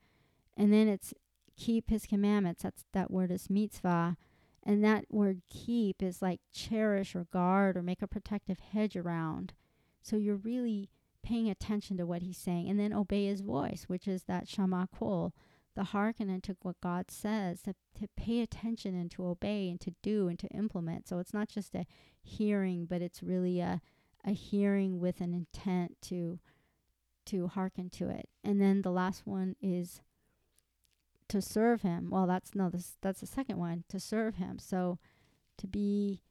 And 0.56 0.72
then 0.72 0.88
it's 0.88 1.14
keep 1.56 1.90
his 1.90 2.06
commandments. 2.06 2.62
That's 2.62 2.84
that 2.92 3.10
word 3.10 3.30
is 3.30 3.50
mitzvah. 3.50 4.16
And 4.62 4.82
that 4.84 5.04
word 5.10 5.42
keep 5.48 6.02
is 6.02 6.20
like 6.20 6.40
cherish 6.52 7.14
or 7.14 7.26
guard 7.32 7.76
or 7.76 7.82
make 7.82 8.02
a 8.02 8.08
protective 8.08 8.58
hedge 8.58 8.96
around. 8.96 9.52
So 10.02 10.16
you're 10.16 10.36
really 10.36 10.90
paying 11.22 11.48
attention 11.48 11.96
to 11.96 12.06
what 12.06 12.22
he's 12.22 12.38
saying 12.38 12.68
and 12.68 12.78
then 12.78 12.92
obey 12.92 13.26
his 13.26 13.40
voice, 13.40 13.84
which 13.86 14.06
is 14.06 14.24
that 14.24 14.48
shama 14.48 14.88
kol, 14.96 15.34
the 15.76 15.84
hearken 15.84 16.40
to 16.40 16.56
what 16.62 16.80
God 16.80 17.10
says, 17.10 17.62
to, 17.62 17.74
to 18.00 18.08
pay 18.16 18.40
attention 18.40 18.98
and 18.98 19.10
to 19.12 19.26
obey 19.26 19.68
and 19.68 19.80
to 19.82 19.94
do 20.02 20.26
and 20.26 20.38
to 20.40 20.48
implement. 20.48 21.06
So 21.06 21.18
it's 21.18 21.34
not 21.34 21.48
just 21.48 21.74
a 21.74 21.86
hearing, 22.22 22.86
but 22.86 23.02
it's 23.02 23.22
really 23.22 23.60
a, 23.60 23.80
a 24.24 24.32
hearing 24.32 24.98
with 24.98 25.20
an 25.20 25.32
intent 25.32 25.96
to 26.02 26.40
to 27.26 27.48
hearken 27.48 27.90
to 27.90 28.08
it. 28.08 28.28
And 28.44 28.60
then 28.60 28.82
the 28.82 28.90
last 28.90 29.26
one 29.26 29.56
is 29.60 30.00
to 31.28 31.42
serve 31.42 31.82
him. 31.82 32.08
Well, 32.08 32.26
that's 32.26 32.54
no, 32.54 32.70
this 32.70 32.96
that's 33.02 33.20
the 33.20 33.26
second 33.26 33.58
one, 33.58 33.84
to 33.88 34.00
serve 34.00 34.36
him. 34.36 34.58
So 34.58 34.98
to 35.58 35.66
be 35.66 36.22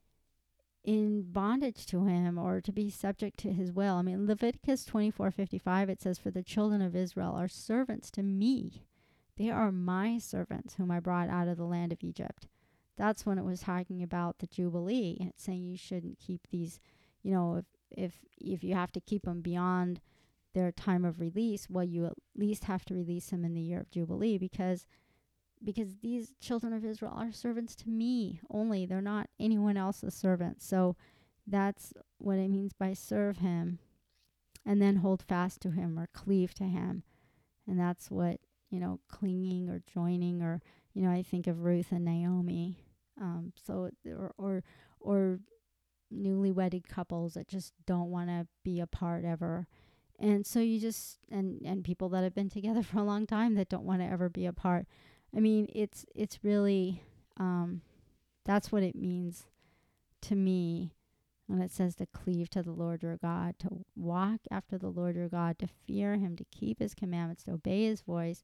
in 0.83 1.23
bondage 1.31 1.85
to 1.87 2.05
him 2.05 2.37
or 2.37 2.61
to 2.61 2.71
be 2.71 2.89
subject 2.89 3.39
to 3.39 3.51
his 3.51 3.71
will. 3.71 3.95
I 3.95 4.01
mean, 4.01 4.25
Leviticus 4.25 4.85
24:55 4.85 5.89
it 5.89 6.01
says 6.01 6.17
for 6.17 6.31
the 6.31 6.43
children 6.43 6.81
of 6.81 6.95
Israel 6.95 7.35
are 7.35 7.47
servants 7.47 8.09
to 8.11 8.23
me. 8.23 8.85
They 9.37 9.49
are 9.49 9.71
my 9.71 10.17
servants 10.17 10.75
whom 10.75 10.91
I 10.91 10.99
brought 10.99 11.29
out 11.29 11.47
of 11.47 11.57
the 11.57 11.65
land 11.65 11.91
of 11.91 12.03
Egypt. 12.03 12.47
That's 12.97 13.25
when 13.25 13.37
it 13.37 13.43
was 13.45 13.61
talking 13.61 14.01
about 14.01 14.39
the 14.39 14.47
Jubilee 14.47 15.17
and 15.19 15.33
saying 15.35 15.65
you 15.65 15.77
shouldn't 15.77 16.19
keep 16.19 16.47
these, 16.49 16.79
you 17.23 17.31
know, 17.31 17.57
if, 17.57 17.65
if, 17.91 18.13
if 18.39 18.63
you 18.63 18.73
have 18.75 18.91
to 18.93 19.01
keep 19.01 19.23
them 19.23 19.41
beyond 19.41 19.99
their 20.53 20.71
time 20.71 21.03
of 21.03 21.19
release, 21.19 21.67
well, 21.69 21.83
you 21.83 22.05
at 22.05 22.13
least 22.35 22.63
have 22.65 22.85
to 22.85 22.93
release 22.93 23.27
them 23.31 23.43
in 23.43 23.53
the 23.53 23.61
year 23.61 23.79
of 23.81 23.91
Jubilee 23.91 24.37
because 24.37 24.87
because 25.63 25.97
these 26.01 26.33
children 26.39 26.73
of 26.73 26.85
Israel 26.85 27.13
are 27.15 27.31
servants 27.31 27.75
to 27.75 27.89
me 27.89 28.39
only. 28.49 28.85
They're 28.85 29.01
not 29.01 29.29
anyone 29.39 29.77
else's 29.77 30.13
servants. 30.13 30.65
So 30.65 30.95
That's 31.47 31.93
what 32.17 32.37
it 32.37 32.49
means 32.49 32.73
by 32.73 32.93
serve 32.93 33.37
him 33.37 33.79
and 34.65 34.81
then 34.81 34.97
hold 34.97 35.21
fast 35.21 35.61
to 35.61 35.71
him 35.71 35.99
or 35.99 36.07
cleave 36.07 36.53
to 36.55 36.63
him. 36.65 37.03
And 37.67 37.79
that's 37.79 38.09
what, 38.09 38.39
you 38.75 38.81
know, 38.81 38.99
clinging 39.09 39.69
or 39.69 39.81
joining 39.93 40.41
or, 40.41 40.61
you 40.93 41.01
know, 41.01 41.09
I 41.09 41.23
think 41.23 41.47
of 41.47 41.63
Ruth 41.63 41.91
and 41.91 42.03
Naomi. 42.03 42.77
Um, 43.21 43.53
so, 43.65 43.89
or, 44.05 44.33
or, 44.37 44.63
or 44.99 45.39
newly 46.11 46.51
wedded 46.51 46.89
couples 46.89 47.35
that 47.35 47.47
just 47.47 47.71
don't 47.85 48.11
want 48.11 48.27
to 48.27 48.47
be 48.65 48.81
apart 48.81 49.23
ever. 49.23 49.67
And 50.19 50.45
so 50.45 50.59
you 50.59 50.77
just 50.77 51.19
and 51.31 51.61
and 51.65 51.85
people 51.85 52.09
that 52.09 52.23
have 52.23 52.35
been 52.35 52.49
together 52.49 52.83
for 52.83 52.99
a 52.99 53.03
long 53.03 53.25
time 53.25 53.55
that 53.55 53.69
don't 53.69 53.85
want 53.85 54.01
to 54.01 54.07
ever 54.07 54.27
be 54.27 54.45
apart. 54.45 54.87
I 55.33 55.39
mean, 55.39 55.67
it's 55.73 56.05
it's 56.13 56.43
really 56.43 57.01
um 57.37 57.81
that's 58.43 58.73
what 58.73 58.83
it 58.83 58.95
means 58.95 59.45
to 60.23 60.35
me 60.35 60.95
when 61.47 61.61
it 61.61 61.71
says 61.71 61.95
to 61.95 62.05
cleave 62.07 62.49
to 62.49 62.63
the 62.63 62.71
Lord 62.71 63.03
your 63.03 63.17
God, 63.17 63.55
to 63.59 63.85
walk 63.95 64.41
after 64.49 64.77
the 64.77 64.89
Lord 64.89 65.15
your 65.15 65.29
God, 65.29 65.59
to 65.59 65.67
fear 65.67 66.15
him, 66.15 66.35
to 66.37 66.45
keep 66.45 66.79
his 66.79 66.95
commandments, 66.95 67.43
to 67.43 67.53
obey 67.53 67.85
his 67.85 68.01
voice, 68.01 68.43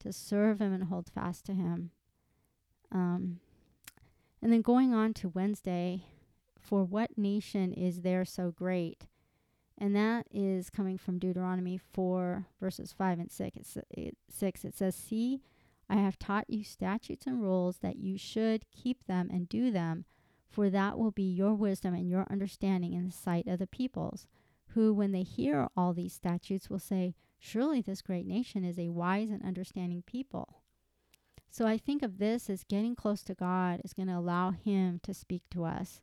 to 0.00 0.12
serve 0.12 0.60
him 0.60 0.72
and 0.72 0.84
hold 0.84 1.08
fast 1.08 1.44
to 1.46 1.52
him. 1.52 1.90
Um, 2.90 3.40
and 4.40 4.52
then 4.52 4.62
going 4.62 4.94
on 4.94 5.14
to 5.14 5.28
Wednesday, 5.28 6.04
for 6.60 6.84
what 6.84 7.18
nation 7.18 7.72
is 7.72 8.02
there 8.02 8.24
so 8.24 8.50
great? 8.50 9.06
And 9.76 9.94
that 9.94 10.26
is 10.32 10.70
coming 10.70 10.98
from 10.98 11.18
Deuteronomy 11.18 11.78
4, 11.78 12.46
verses 12.60 12.92
5 12.92 13.18
and 13.20 13.30
6. 13.30 13.56
It's, 13.56 13.78
it, 13.90 14.16
6. 14.28 14.64
It 14.64 14.76
says, 14.76 14.96
See, 14.96 15.40
I 15.88 15.96
have 15.96 16.18
taught 16.18 16.50
you 16.50 16.64
statutes 16.64 17.26
and 17.26 17.40
rules 17.40 17.78
that 17.78 17.96
you 17.96 18.18
should 18.18 18.70
keep 18.70 19.06
them 19.06 19.30
and 19.32 19.48
do 19.48 19.70
them, 19.70 20.04
for 20.50 20.68
that 20.68 20.98
will 20.98 21.12
be 21.12 21.22
your 21.30 21.54
wisdom 21.54 21.94
and 21.94 22.10
your 22.10 22.26
understanding 22.28 22.92
in 22.92 23.06
the 23.06 23.12
sight 23.12 23.46
of 23.46 23.60
the 23.60 23.66
peoples, 23.66 24.26
who, 24.74 24.92
when 24.92 25.12
they 25.12 25.22
hear 25.22 25.68
all 25.76 25.94
these 25.94 26.12
statutes, 26.12 26.68
will 26.68 26.80
say, 26.80 27.14
Surely 27.38 27.80
this 27.80 28.02
great 28.02 28.26
nation 28.26 28.64
is 28.64 28.78
a 28.78 28.88
wise 28.88 29.30
and 29.30 29.44
understanding 29.44 30.02
people. 30.06 30.62
So 31.50 31.66
I 31.66 31.78
think 31.78 32.02
of 32.02 32.18
this 32.18 32.50
as 32.50 32.64
getting 32.64 32.94
close 32.94 33.22
to 33.24 33.34
God 33.34 33.80
is 33.84 33.92
going 33.92 34.08
to 34.08 34.18
allow 34.18 34.50
Him 34.50 35.00
to 35.04 35.14
speak 35.14 35.42
to 35.52 35.64
us. 35.64 36.00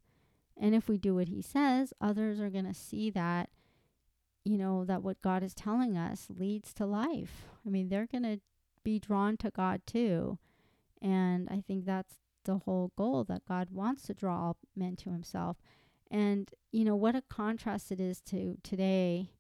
And 0.58 0.74
if 0.74 0.88
we 0.88 0.98
do 0.98 1.16
what 1.16 1.28
He 1.28 1.42
says, 1.42 1.94
others 2.02 2.40
are 2.40 2.50
going 2.50 2.66
to 2.66 2.74
see 2.74 3.10
that, 3.12 3.50
you 4.44 4.58
know, 4.58 4.86
that 4.86 5.04
what 5.04 5.22
God 5.22 5.44
is 5.44 5.54
telling 5.54 5.98
us 5.98 6.28
leads 6.30 6.74
to 6.76 6.86
life. 6.86 7.46
I 7.66 7.70
mean, 7.70 7.90
they're 7.90 8.08
going 8.08 8.24
to 8.24 8.40
be 8.84 9.00
drawn 9.00 9.38
to 9.38 9.52
God 9.52 9.82
too. 9.86 10.40
And 11.02 11.50
I 11.50 11.62
think 11.68 11.86
that's 11.86 12.16
the 12.46 12.60
whole 12.60 12.92
goal 12.96 13.24
that 13.26 13.46
God 13.48 13.70
wants 13.72 14.04
to 14.04 14.14
draw 14.14 14.48
all 14.48 14.58
men 14.76 14.96
to 14.98 15.12
Himself. 15.12 15.58
And, 16.10 16.50
you 16.72 16.86
know, 16.86 16.96
what 16.96 17.16
a 17.16 17.24
contrast 17.30 17.92
it 17.92 18.00
is 18.00 18.22
to 18.22 18.58
today. 18.64 19.32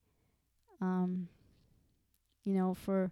Um, 0.81 1.29
you 2.45 2.53
know, 2.53 2.73
for 2.73 3.11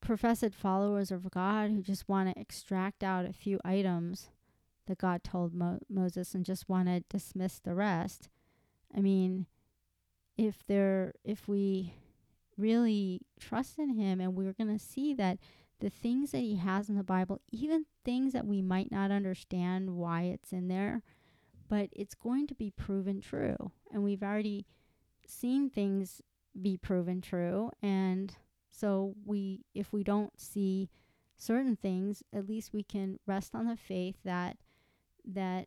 professed 0.00 0.54
followers 0.54 1.10
of 1.10 1.30
God 1.30 1.70
who 1.70 1.82
just 1.82 2.08
want 2.08 2.32
to 2.32 2.40
extract 2.40 3.02
out 3.02 3.26
a 3.26 3.32
few 3.32 3.60
items 3.64 4.30
that 4.86 4.98
God 4.98 5.22
told 5.22 5.52
Mo- 5.54 5.80
Moses 5.88 6.34
and 6.34 6.44
just 6.44 6.68
want 6.68 6.88
to 6.88 7.00
dismiss 7.10 7.58
the 7.58 7.74
rest. 7.74 8.28
I 8.96 9.00
mean, 9.00 9.46
if 10.38 10.64
there, 10.66 11.12
if 11.24 11.48
we 11.48 11.94
really 12.56 13.20
trust 13.38 13.78
in 13.78 13.90
Him 13.90 14.20
and 14.20 14.34
we're 14.34 14.52
going 14.52 14.76
to 14.76 14.82
see 14.82 15.12
that 15.14 15.38
the 15.80 15.90
things 15.90 16.30
that 16.30 16.38
He 16.38 16.56
has 16.56 16.88
in 16.88 16.96
the 16.96 17.02
Bible, 17.02 17.40
even 17.50 17.84
things 18.04 18.32
that 18.32 18.46
we 18.46 18.62
might 18.62 18.90
not 18.90 19.10
understand 19.10 19.90
why 19.90 20.22
it's 20.22 20.52
in 20.52 20.68
there, 20.68 21.02
but 21.68 21.88
it's 21.92 22.14
going 22.14 22.46
to 22.46 22.54
be 22.54 22.70
proven 22.70 23.20
true. 23.20 23.72
And 23.92 24.02
we've 24.02 24.22
already 24.22 24.66
seen 25.26 25.68
things 25.68 26.22
be 26.60 26.76
proven 26.76 27.20
true. 27.20 27.70
And 27.82 28.34
so 28.70 29.14
we, 29.24 29.64
if 29.74 29.92
we 29.92 30.02
don't 30.02 30.38
see 30.40 30.90
certain 31.36 31.76
things, 31.76 32.22
at 32.32 32.48
least 32.48 32.72
we 32.72 32.82
can 32.82 33.18
rest 33.26 33.54
on 33.54 33.66
the 33.66 33.76
faith 33.76 34.16
that 34.24 34.56
that 35.28 35.66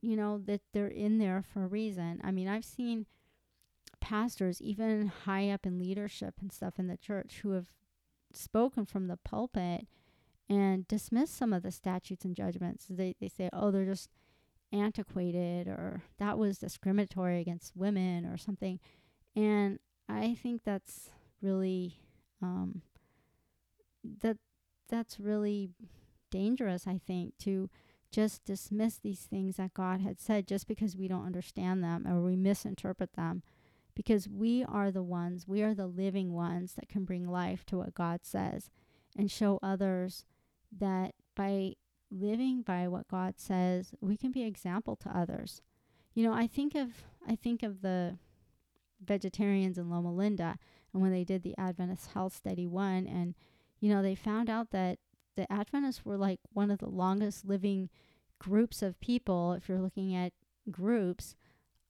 you 0.00 0.16
know 0.16 0.38
that 0.38 0.60
they're 0.72 0.86
in 0.86 1.18
there 1.18 1.42
for 1.42 1.64
a 1.64 1.68
reason. 1.68 2.20
I 2.22 2.30
mean, 2.30 2.48
I've 2.48 2.64
seen 2.64 3.06
pastors 4.00 4.60
even 4.60 5.10
high 5.24 5.48
up 5.48 5.64
in 5.64 5.78
leadership 5.78 6.34
and 6.40 6.52
stuff 6.52 6.78
in 6.78 6.88
the 6.88 6.96
church 6.96 7.40
who 7.42 7.52
have 7.52 7.68
spoken 8.34 8.84
from 8.84 9.08
the 9.08 9.16
pulpit 9.16 9.86
and 10.48 10.86
dismissed 10.86 11.36
some 11.36 11.52
of 11.52 11.62
the 11.62 11.70
statutes 11.70 12.24
and 12.24 12.36
judgments. 12.36 12.86
They 12.88 13.14
they 13.20 13.28
say, 13.28 13.48
"Oh, 13.52 13.70
they're 13.70 13.86
just 13.86 14.10
antiquated 14.72 15.68
or 15.68 16.02
that 16.18 16.38
was 16.38 16.58
discriminatory 16.58 17.40
against 17.40 17.76
women 17.76 18.26
or 18.26 18.36
something." 18.36 18.80
And 19.34 19.78
I 20.08 20.34
think 20.34 20.62
that's 20.64 21.10
really 21.42 21.96
um 22.42 22.82
that 24.20 24.36
that's 24.88 25.18
really 25.18 25.70
dangerous, 26.30 26.86
I 26.86 27.00
think, 27.06 27.38
to 27.38 27.70
just 28.10 28.44
dismiss 28.44 28.98
these 28.98 29.20
things 29.20 29.56
that 29.56 29.74
God 29.74 30.00
had 30.00 30.20
said 30.20 30.46
just 30.46 30.68
because 30.68 30.96
we 30.96 31.08
don't 31.08 31.26
understand 31.26 31.82
them 31.82 32.06
or 32.06 32.20
we 32.20 32.36
misinterpret 32.36 33.14
them. 33.14 33.42
Because 33.94 34.28
we 34.28 34.64
are 34.64 34.90
the 34.90 35.02
ones, 35.02 35.46
we 35.46 35.62
are 35.62 35.74
the 35.74 35.86
living 35.86 36.32
ones 36.32 36.74
that 36.74 36.88
can 36.88 37.04
bring 37.04 37.28
life 37.28 37.64
to 37.66 37.78
what 37.78 37.94
God 37.94 38.20
says 38.24 38.70
and 39.16 39.30
show 39.30 39.60
others 39.62 40.24
that 40.76 41.14
by 41.36 41.74
living 42.10 42.62
by 42.62 42.88
what 42.88 43.08
God 43.08 43.34
says, 43.38 43.94
we 44.00 44.16
can 44.16 44.32
be 44.32 44.42
example 44.42 44.96
to 44.96 45.16
others. 45.16 45.62
You 46.14 46.24
know, 46.24 46.32
I 46.32 46.46
think 46.46 46.74
of 46.74 47.04
I 47.26 47.36
think 47.36 47.62
of 47.62 47.82
the 47.82 48.18
vegetarians 49.06 49.78
in 49.78 49.90
Loma 49.90 50.12
Linda 50.12 50.58
and 50.92 51.02
when 51.02 51.12
they 51.12 51.24
did 51.24 51.42
the 51.42 51.56
Adventist 51.58 52.10
Health 52.12 52.34
Study 52.34 52.66
1 52.66 53.06
and 53.06 53.34
you 53.84 53.90
know, 53.90 54.00
they 54.00 54.14
found 54.14 54.48
out 54.48 54.70
that 54.70 54.98
the 55.36 55.50
Adventists 55.52 56.06
were 56.06 56.16
like 56.16 56.40
one 56.54 56.70
of 56.70 56.78
the 56.78 56.88
longest 56.88 57.44
living 57.44 57.90
groups 58.38 58.80
of 58.80 58.98
people. 58.98 59.52
If 59.52 59.68
you're 59.68 59.80
looking 59.80 60.14
at 60.14 60.32
groups, 60.70 61.36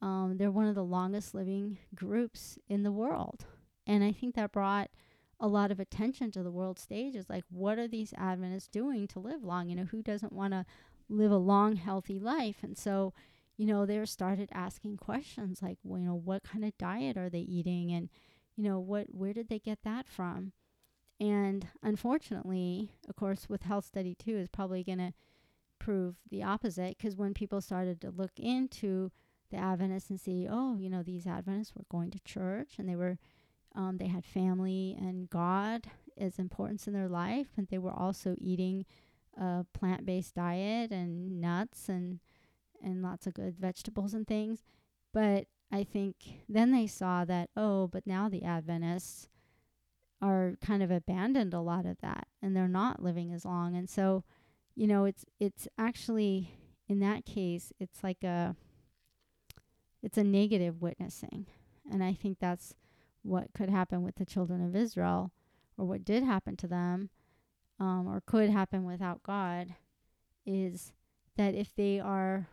um, 0.01 0.35
they're 0.37 0.51
one 0.51 0.67
of 0.67 0.75
the 0.75 0.83
longest 0.83 1.33
living 1.33 1.77
groups 1.93 2.59
in 2.67 2.83
the 2.83 2.91
world. 2.91 3.45
And 3.87 4.03
I 4.03 4.11
think 4.11 4.35
that 4.35 4.51
brought 4.51 4.89
a 5.39 5.47
lot 5.47 5.71
of 5.71 5.79
attention 5.79 6.31
to 6.31 6.43
the 6.43 6.51
world 6.51 6.79
stage. 6.79 7.15
Is 7.15 7.29
like, 7.29 7.45
what 7.49 7.77
are 7.77 7.87
these 7.87 8.13
Adventists 8.17 8.67
doing 8.67 9.07
to 9.07 9.19
live 9.19 9.41
long? 9.41 9.69
You 9.69 9.75
know, 9.75 9.85
who 9.85 10.01
doesn't 10.01 10.33
want 10.33 10.53
to 10.53 10.65
live 11.07 11.31
a 11.31 11.37
long, 11.37 11.77
healthy 11.77 12.19
life? 12.19 12.57
And 12.61 12.77
so, 12.77 13.13
you 13.57 13.65
know, 13.65 13.85
they 13.85 14.03
started 14.05 14.49
asking 14.51 14.97
questions 14.97 15.61
like, 15.61 15.77
well, 15.83 15.99
you 15.99 16.07
know, 16.07 16.15
what 16.15 16.43
kind 16.43 16.65
of 16.65 16.77
diet 16.77 17.17
are 17.17 17.29
they 17.29 17.39
eating? 17.39 17.91
And, 17.91 18.09
you 18.55 18.63
know, 18.63 18.79
what, 18.79 19.07
where 19.11 19.33
did 19.33 19.49
they 19.49 19.59
get 19.59 19.79
that 19.83 20.07
from? 20.07 20.51
And 21.19 21.67
unfortunately, 21.81 22.91
of 23.07 23.15
course, 23.15 23.47
with 23.47 23.63
Health 23.63 23.85
Study 23.85 24.15
2 24.15 24.37
is 24.37 24.49
probably 24.49 24.83
going 24.83 24.97
to 24.97 25.13
prove 25.79 26.15
the 26.29 26.43
opposite 26.43 26.97
because 26.97 27.15
when 27.15 27.33
people 27.33 27.61
started 27.61 28.01
to 28.01 28.09
look 28.09 28.33
into 28.37 29.11
the 29.51 29.57
Adventists 29.57 30.09
and 30.09 30.19
see, 30.19 30.47
oh, 30.49 30.77
you 30.77 30.89
know, 30.89 31.03
these 31.03 31.25
Adventists 31.25 31.75
were 31.75 31.85
going 31.89 32.11
to 32.11 32.19
church 32.25 32.73
and 32.77 32.89
they 32.89 32.95
were, 32.95 33.17
um, 33.75 33.97
they 33.97 34.07
had 34.07 34.25
family 34.25 34.97
and 34.99 35.29
God 35.29 35.87
as 36.17 36.39
importance 36.39 36.87
in 36.87 36.93
their 36.93 37.09
life, 37.09 37.47
but 37.55 37.69
they 37.69 37.77
were 37.77 37.93
also 37.93 38.35
eating 38.37 38.85
a 39.37 39.65
plant-based 39.73 40.35
diet 40.35 40.91
and 40.91 41.39
nuts 41.39 41.87
and 41.87 42.19
and 42.83 43.01
lots 43.01 43.27
of 43.27 43.33
good 43.33 43.57
vegetables 43.57 44.13
and 44.13 44.27
things. 44.27 44.63
But 45.13 45.45
I 45.71 45.83
think 45.83 46.15
then 46.47 46.71
they 46.71 46.87
saw 46.87 47.25
that, 47.25 47.49
oh, 47.55 47.87
but 47.87 48.05
now 48.05 48.29
the 48.29 48.43
Adventists 48.43 49.29
are 50.21 50.55
kind 50.61 50.81
of 50.81 50.91
abandoned 50.91 51.53
a 51.53 51.59
lot 51.59 51.85
of 51.85 51.97
that 52.01 52.27
and 52.41 52.55
they're 52.55 52.67
not 52.67 53.01
living 53.01 53.33
as 53.33 53.45
long. 53.45 53.75
And 53.75 53.89
so, 53.89 54.23
you 54.75 54.87
know, 54.87 55.05
it's 55.05 55.25
it's 55.39 55.67
actually 55.77 56.51
in 56.87 56.99
that 56.99 57.25
case, 57.25 57.73
it's 57.79 58.03
like 58.03 58.23
a 58.23 58.55
it's 60.03 60.17
a 60.17 60.23
negative 60.23 60.81
witnessing. 60.81 61.47
And 61.91 62.03
I 62.03 62.13
think 62.13 62.39
that's 62.39 62.75
what 63.23 63.53
could 63.53 63.69
happen 63.69 64.03
with 64.03 64.15
the 64.15 64.25
children 64.25 64.63
of 64.63 64.75
Israel 64.75 65.31
or 65.77 65.85
what 65.85 66.05
did 66.05 66.23
happen 66.23 66.55
to 66.57 66.67
them 66.67 67.09
um, 67.79 68.07
or 68.07 68.21
could 68.25 68.49
happen 68.49 68.85
without 68.85 69.23
God 69.23 69.75
is 70.45 70.93
that 71.37 71.55
if 71.55 71.75
they 71.75 71.99
are 71.99 72.47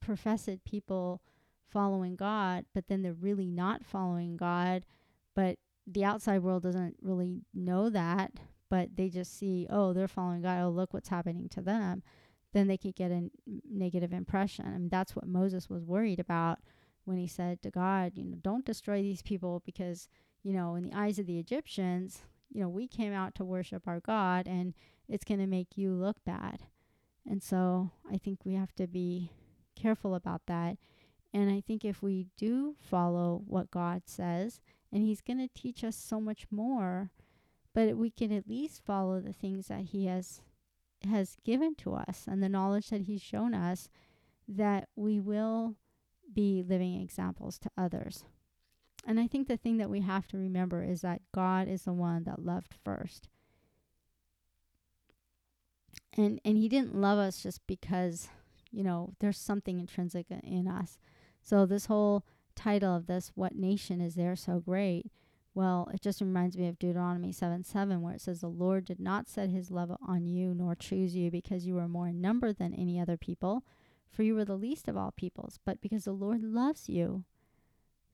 professed 0.00 0.64
people 0.64 1.22
following 1.70 2.16
God, 2.16 2.64
but 2.74 2.88
then 2.88 3.02
they're 3.02 3.12
really 3.12 3.50
not 3.50 3.84
following 3.84 4.36
God, 4.36 4.84
but 5.34 5.58
the 5.86 6.04
outside 6.04 6.42
world 6.42 6.62
doesn't 6.62 6.96
really 7.02 7.42
know 7.54 7.90
that, 7.90 8.32
but 8.68 8.96
they 8.96 9.08
just 9.08 9.36
see, 9.36 9.66
oh, 9.70 9.92
they're 9.92 10.08
following 10.08 10.42
God. 10.42 10.62
Oh, 10.62 10.70
look 10.70 10.92
what's 10.94 11.08
happening 11.08 11.48
to 11.50 11.60
them. 11.60 12.02
Then 12.52 12.66
they 12.66 12.76
could 12.76 12.94
get 12.94 13.10
a 13.10 13.14
n- 13.14 13.30
negative 13.68 14.12
impression. 14.12 14.66
I 14.66 14.78
mean, 14.78 14.88
that's 14.88 15.14
what 15.14 15.26
Moses 15.26 15.68
was 15.68 15.84
worried 15.84 16.20
about 16.20 16.58
when 17.04 17.18
he 17.18 17.26
said 17.26 17.62
to 17.62 17.70
God, 17.70 18.12
you 18.16 18.24
know, 18.24 18.36
don't 18.40 18.64
destroy 18.64 19.02
these 19.02 19.22
people 19.22 19.62
because, 19.64 20.08
you 20.42 20.52
know, 20.52 20.74
in 20.74 20.84
the 20.84 20.92
eyes 20.92 21.18
of 21.18 21.26
the 21.26 21.38
Egyptians, 21.38 22.22
you 22.52 22.60
know, 22.60 22.68
we 22.68 22.86
came 22.86 23.12
out 23.12 23.34
to 23.36 23.44
worship 23.44 23.86
our 23.86 24.00
God 24.00 24.46
and 24.46 24.74
it's 25.08 25.24
going 25.24 25.40
to 25.40 25.46
make 25.46 25.76
you 25.76 25.92
look 25.92 26.16
bad. 26.24 26.66
And 27.28 27.42
so 27.42 27.90
I 28.10 28.18
think 28.18 28.44
we 28.44 28.54
have 28.54 28.74
to 28.76 28.86
be 28.86 29.30
careful 29.80 30.14
about 30.14 30.42
that. 30.46 30.76
And 31.32 31.50
I 31.50 31.60
think 31.60 31.84
if 31.84 32.02
we 32.02 32.26
do 32.36 32.74
follow 32.80 33.42
what 33.46 33.70
God 33.70 34.02
says, 34.06 34.60
and 34.92 35.02
He's 35.02 35.20
going 35.20 35.38
to 35.38 35.48
teach 35.60 35.84
us 35.84 35.96
so 35.96 36.20
much 36.20 36.46
more, 36.50 37.10
but 37.72 37.96
we 37.96 38.10
can 38.10 38.32
at 38.32 38.48
least 38.48 38.84
follow 38.84 39.20
the 39.20 39.32
things 39.32 39.68
that 39.68 39.86
He 39.92 40.06
has 40.06 40.40
has 41.08 41.36
given 41.44 41.74
to 41.74 41.94
us 41.94 42.26
and 42.28 42.42
the 42.42 42.48
knowledge 42.48 42.90
that 42.90 43.02
He's 43.02 43.22
shown 43.22 43.54
us, 43.54 43.88
that 44.48 44.88
we 44.96 45.18
will 45.20 45.76
be 46.32 46.62
living 46.66 47.00
examples 47.00 47.58
to 47.58 47.70
others. 47.76 48.24
And 49.06 49.18
I 49.18 49.26
think 49.26 49.48
the 49.48 49.56
thing 49.56 49.78
that 49.78 49.90
we 49.90 50.00
have 50.00 50.26
to 50.28 50.36
remember 50.36 50.82
is 50.82 51.00
that 51.00 51.22
God 51.32 51.68
is 51.68 51.84
the 51.84 51.92
one 51.92 52.24
that 52.24 52.44
loved 52.44 52.74
first. 52.84 53.28
And 56.16 56.40
and 56.44 56.58
he 56.58 56.68
didn't 56.68 56.94
love 56.94 57.18
us 57.18 57.42
just 57.42 57.66
because, 57.66 58.28
you 58.72 58.82
know, 58.84 59.14
there's 59.20 59.38
something 59.38 59.78
intrinsic 59.78 60.26
in 60.30 60.68
us. 60.68 60.98
So 61.42 61.66
this 61.66 61.86
whole 61.86 62.24
title 62.54 62.94
of 62.94 63.06
this 63.06 63.32
what 63.34 63.54
nation 63.54 64.00
is 64.00 64.14
there 64.14 64.36
so 64.36 64.60
great? 64.60 65.06
Well, 65.54 65.90
it 65.92 66.00
just 66.00 66.20
reminds 66.20 66.56
me 66.56 66.68
of 66.68 66.78
Deuteronomy 66.78 67.32
7 67.32 67.64
7, 67.64 68.00
where 68.00 68.14
it 68.14 68.20
says, 68.20 68.40
The 68.40 68.48
Lord 68.48 68.84
did 68.84 69.00
not 69.00 69.28
set 69.28 69.50
his 69.50 69.70
love 69.70 69.90
on 70.06 70.26
you, 70.26 70.54
nor 70.54 70.74
choose 70.74 71.16
you, 71.16 71.30
because 71.30 71.66
you 71.66 71.74
were 71.74 71.88
more 71.88 72.08
in 72.08 72.20
number 72.20 72.52
than 72.52 72.72
any 72.72 73.00
other 73.00 73.16
people, 73.16 73.64
for 74.08 74.22
you 74.22 74.34
were 74.34 74.44
the 74.44 74.56
least 74.56 74.86
of 74.86 74.96
all 74.96 75.12
peoples, 75.12 75.58
but 75.64 75.80
because 75.80 76.04
the 76.04 76.12
Lord 76.12 76.42
loves 76.42 76.88
you. 76.88 77.24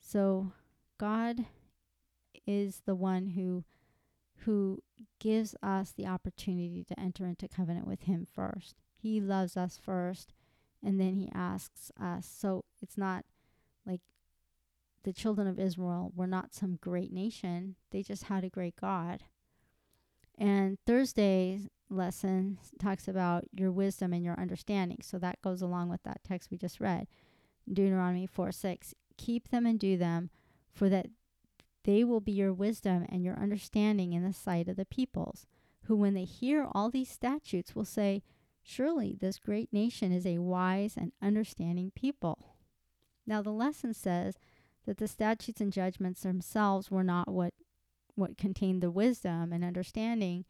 So 0.01 0.53
God 0.99 1.45
is 2.47 2.83
the 2.87 2.95
one 2.95 3.29
who 3.29 3.65
who 4.41 4.83
gives 5.19 5.57
us 5.63 5.93
the 5.93 6.07
opportunity 6.07 6.85
to 6.85 6.99
enter 7.01 7.27
into 7.27 7.49
covenant 7.49 7.87
with 7.87 8.03
him 8.03 8.27
first. 8.31 8.77
He 8.95 9.21
loves 9.21 9.57
us 9.57 9.79
first 9.83 10.35
and 10.87 11.01
then 11.01 11.17
he 11.17 11.29
asks 11.35 11.91
us. 12.01 12.33
So 12.33 12.65
it's 12.81 12.97
not 12.97 13.25
like 13.85 14.01
the 15.03 15.13
children 15.13 15.49
of 15.49 15.59
Israel 15.59 16.13
were 16.15 16.29
not 16.29 16.55
some 16.55 16.79
great 16.81 17.13
nation. 17.13 17.75
They 17.91 18.05
just 18.05 18.25
had 18.25 18.45
a 18.45 18.49
great 18.49 18.77
God. 18.81 19.25
And 20.39 20.79
Thursday's 20.87 21.69
lesson 21.91 22.59
talks 22.79 23.09
about 23.09 23.45
your 23.53 23.73
wisdom 23.73 24.13
and 24.13 24.25
your 24.25 24.39
understanding. 24.39 24.99
So 25.03 25.19
that 25.19 25.43
goes 25.43 25.61
along 25.61 25.89
with 25.89 26.05
that 26.05 26.23
text 26.23 26.53
we 26.53 26.57
just 26.57 26.81
read. 26.81 27.09
Deuteronomy 27.71 28.27
4 28.27 28.53
6. 28.53 28.95
Keep 29.17 29.49
them 29.49 29.67
and 29.67 29.81
do 29.81 29.97
them, 29.97 30.31
for 30.73 30.89
that 30.89 31.07
they 31.83 32.05
will 32.05 32.21
be 32.21 32.33
your 32.33 32.53
wisdom 32.53 33.07
and 33.09 33.25
your 33.25 33.37
understanding 33.37 34.13
in 34.13 34.23
the 34.23 34.33
sight 34.33 34.69
of 34.69 34.77
the 34.77 34.85
peoples, 34.85 35.47
who, 35.85 35.97
when 35.97 36.15
they 36.15 36.25
hear 36.25 36.69
all 36.71 36.91
these 36.91 37.09
statutes, 37.09 37.75
will 37.75 37.85
say, 37.85 38.23
Surely 38.69 39.17
this 39.19 39.39
great 39.39 39.73
nation 39.73 40.11
is 40.11 40.27
a 40.27 40.39
wise 40.39 40.97
and 40.97 41.13
understanding 41.23 41.93
people. 41.95 42.57
Now, 43.25 43.41
the 43.41 43.53
lesson 43.53 43.95
says 43.95 44.35
that 44.87 44.99
the 44.99 45.07
statutes 45.07 45.61
and 45.61 45.73
judgments 45.73 46.23
themselves 46.23 46.91
were 46.91 47.05
not 47.05 47.29
what, 47.29 47.55
what 48.17 48.37
contained 48.37 48.83
the 48.83 48.91
wisdom 48.91 49.53
and 49.53 49.63
understanding, 49.63 50.45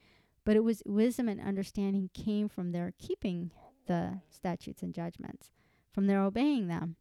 but 0.46 0.57
it 0.57 0.64
was 0.64 0.83
wisdom 0.87 1.29
and 1.29 1.38
understanding 1.38 2.09
came 2.14 2.48
from 2.48 2.72
their 2.72 2.94
keeping 2.98 3.50
the 3.87 4.22
statutes 4.31 4.83
and 4.83 4.94
judgments, 4.94 5.50
from 5.92 6.07
their 6.07 6.22
obeying 6.22 6.68
them. 6.68 6.96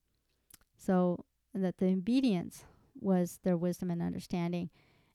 So 0.78 1.24
that 1.54 1.78
the 1.78 1.94
obedience 1.94 2.66
was 3.00 3.40
their 3.44 3.56
wisdom 3.56 3.90
and 3.90 4.02
understanding. 4.02 4.70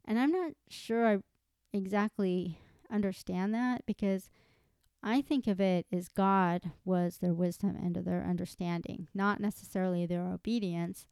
And 0.06 0.18
I'm 0.18 0.32
not 0.32 0.52
sure 0.70 1.06
I 1.06 1.18
exactly 1.74 2.58
understand 2.90 3.54
that 3.54 3.84
because 3.84 4.30
I 5.02 5.22
think 5.22 5.46
of 5.46 5.60
it 5.60 5.86
as 5.92 6.08
God 6.08 6.72
was 6.84 7.18
their 7.18 7.32
wisdom 7.32 7.76
and 7.76 7.96
their 7.96 8.24
understanding, 8.28 9.08
not 9.14 9.40
necessarily 9.40 10.04
their 10.04 10.26
obedience. 10.26 11.06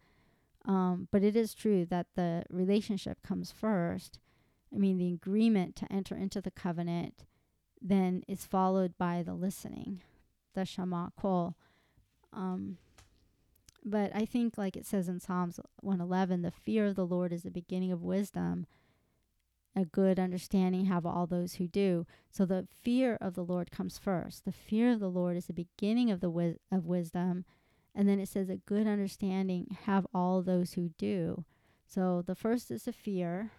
Um, 0.66 1.08
but 1.10 1.22
it 1.22 1.34
is 1.34 1.54
true 1.54 1.86
that 1.86 2.08
the 2.14 2.44
relationship 2.50 3.22
comes 3.22 3.50
first. 3.50 4.18
I 4.74 4.78
mean, 4.78 4.98
the 4.98 5.14
agreement 5.14 5.76
to 5.76 5.90
enter 5.90 6.14
into 6.14 6.42
the 6.42 6.50
covenant 6.50 7.24
then 7.80 8.22
is 8.28 8.44
followed 8.44 8.98
by 8.98 9.22
the 9.22 9.34
listening, 9.34 10.02
the 10.54 10.66
Shema 10.66 11.08
Kol. 11.18 11.56
Um, 12.32 12.76
but 13.84 14.10
I 14.14 14.26
think, 14.26 14.58
like 14.58 14.76
it 14.76 14.84
says 14.84 15.08
in 15.08 15.20
Psalms 15.20 15.58
111, 15.80 16.42
the 16.42 16.50
fear 16.50 16.86
of 16.86 16.96
the 16.96 17.06
Lord 17.06 17.32
is 17.32 17.44
the 17.44 17.50
beginning 17.50 17.92
of 17.92 18.02
wisdom. 18.02 18.66
A 19.78 19.84
good 19.84 20.18
understanding 20.18 20.86
have 20.86 21.06
all 21.06 21.28
those 21.28 21.54
who 21.54 21.68
do. 21.68 22.04
So 22.32 22.44
the 22.44 22.66
fear 22.82 23.16
of 23.20 23.36
the 23.36 23.44
Lord 23.44 23.70
comes 23.70 23.96
first. 23.96 24.44
The 24.44 24.50
fear 24.50 24.90
of 24.90 24.98
the 24.98 25.08
Lord 25.08 25.36
is 25.36 25.46
the 25.46 25.52
beginning 25.52 26.10
of 26.10 26.20
the 26.20 26.56
of 26.72 26.86
wisdom, 26.86 27.44
and 27.94 28.08
then 28.08 28.18
it 28.18 28.28
says 28.28 28.48
a 28.48 28.56
good 28.56 28.88
understanding 28.88 29.76
have 29.84 30.04
all 30.12 30.42
those 30.42 30.72
who 30.72 30.88
do. 30.98 31.44
So 31.86 32.24
the 32.26 32.34
first 32.34 32.72
is 32.72 32.86
the 32.86 32.92
fear, 32.92 33.52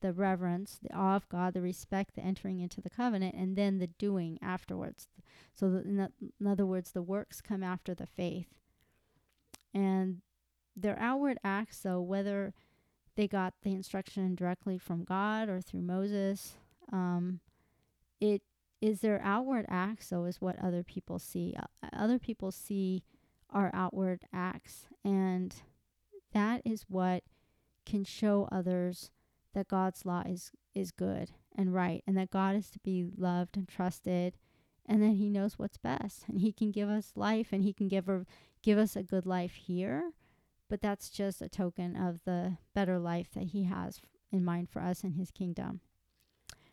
the 0.00 0.14
reverence, 0.14 0.78
the 0.82 0.96
awe 0.96 1.16
of 1.16 1.28
God, 1.28 1.52
the 1.52 1.60
respect, 1.60 2.14
the 2.14 2.22
entering 2.22 2.60
into 2.60 2.80
the 2.80 2.88
covenant, 2.88 3.34
and 3.34 3.54
then 3.54 3.78
the 3.78 3.88
doing 3.88 4.38
afterwards. 4.40 5.06
So 5.52 5.68
the, 5.68 5.82
in, 5.82 5.96
the, 5.98 6.10
in 6.40 6.46
other 6.46 6.64
words, 6.64 6.92
the 6.92 7.02
works 7.02 7.42
come 7.42 7.62
after 7.62 7.94
the 7.94 8.06
faith. 8.06 8.48
And 9.74 10.22
their 10.74 10.98
outward 10.98 11.36
acts, 11.44 11.78
so 11.78 12.00
whether 12.00 12.54
they 13.18 13.26
got 13.26 13.52
the 13.62 13.72
instruction 13.72 14.36
directly 14.36 14.78
from 14.78 15.02
God 15.02 15.48
or 15.48 15.60
through 15.60 15.82
Moses, 15.82 16.54
um, 16.92 17.40
it 18.20 18.42
is 18.80 19.00
their 19.00 19.20
outward 19.24 19.66
acts, 19.68 20.06
so 20.06 20.24
is 20.24 20.40
what 20.40 20.56
other 20.62 20.84
people 20.84 21.18
see. 21.18 21.52
Uh, 21.58 21.88
other 21.92 22.20
people 22.20 22.52
see 22.52 23.02
our 23.50 23.72
outward 23.74 24.22
acts, 24.32 24.84
and 25.04 25.52
that 26.32 26.62
is 26.64 26.84
what 26.88 27.24
can 27.84 28.04
show 28.04 28.48
others 28.52 29.10
that 29.52 29.66
God's 29.66 30.06
law 30.06 30.22
is 30.24 30.52
is 30.72 30.92
good 30.92 31.32
and 31.56 31.74
right, 31.74 32.04
and 32.06 32.16
that 32.16 32.30
God 32.30 32.54
is 32.54 32.70
to 32.70 32.78
be 32.78 33.04
loved 33.16 33.56
and 33.56 33.66
trusted, 33.66 34.36
and 34.86 35.02
that 35.02 35.16
He 35.16 35.28
knows 35.28 35.58
what's 35.58 35.76
best, 35.76 36.22
and 36.28 36.40
He 36.40 36.52
can 36.52 36.70
give 36.70 36.88
us 36.88 37.10
life, 37.16 37.48
and 37.50 37.64
He 37.64 37.72
can 37.72 37.88
give 37.88 38.08
give 38.62 38.78
us 38.78 38.94
a 38.94 39.02
good 39.02 39.26
life 39.26 39.54
here, 39.54 40.12
but 40.68 40.80
that's 40.80 41.10
just 41.10 41.42
a 41.42 41.48
token 41.48 41.96
of 41.96 42.20
the 42.24 42.58
better 42.74 42.98
life 42.98 43.28
that 43.34 43.48
He 43.48 43.64
has 43.64 44.00
in 44.30 44.44
mind 44.44 44.68
for 44.70 44.80
us 44.80 45.04
in 45.04 45.12
His 45.14 45.30
kingdom. 45.30 45.80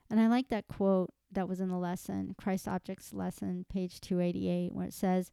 And 0.10 0.20
I 0.20 0.28
like 0.28 0.50
that 0.50 0.68
quote 0.68 1.12
that 1.32 1.50
was 1.50 1.60
in 1.60 1.70
the 1.70 1.78
lesson, 1.78 2.36
Christ's 2.38 2.68
Object 2.68 3.14
lesson, 3.14 3.66
page 3.72 4.00
288, 4.02 4.74
where 4.74 4.88
it 4.88 4.94
says, 4.94 5.32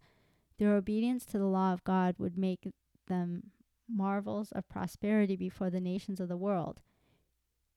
Their 0.58 0.74
obedience 0.74 1.24
to 1.26 1.38
the 1.38 1.46
law 1.46 1.72
of 1.72 1.84
God 1.84 2.16
would 2.18 2.38
make 2.38 2.72
them 3.08 3.50
marvels 3.88 4.52
of 4.52 4.68
prosperity 4.68 5.36
before 5.36 5.70
the 5.70 5.80
nations 5.80 6.20
of 6.20 6.28
the 6.28 6.36
world. 6.36 6.80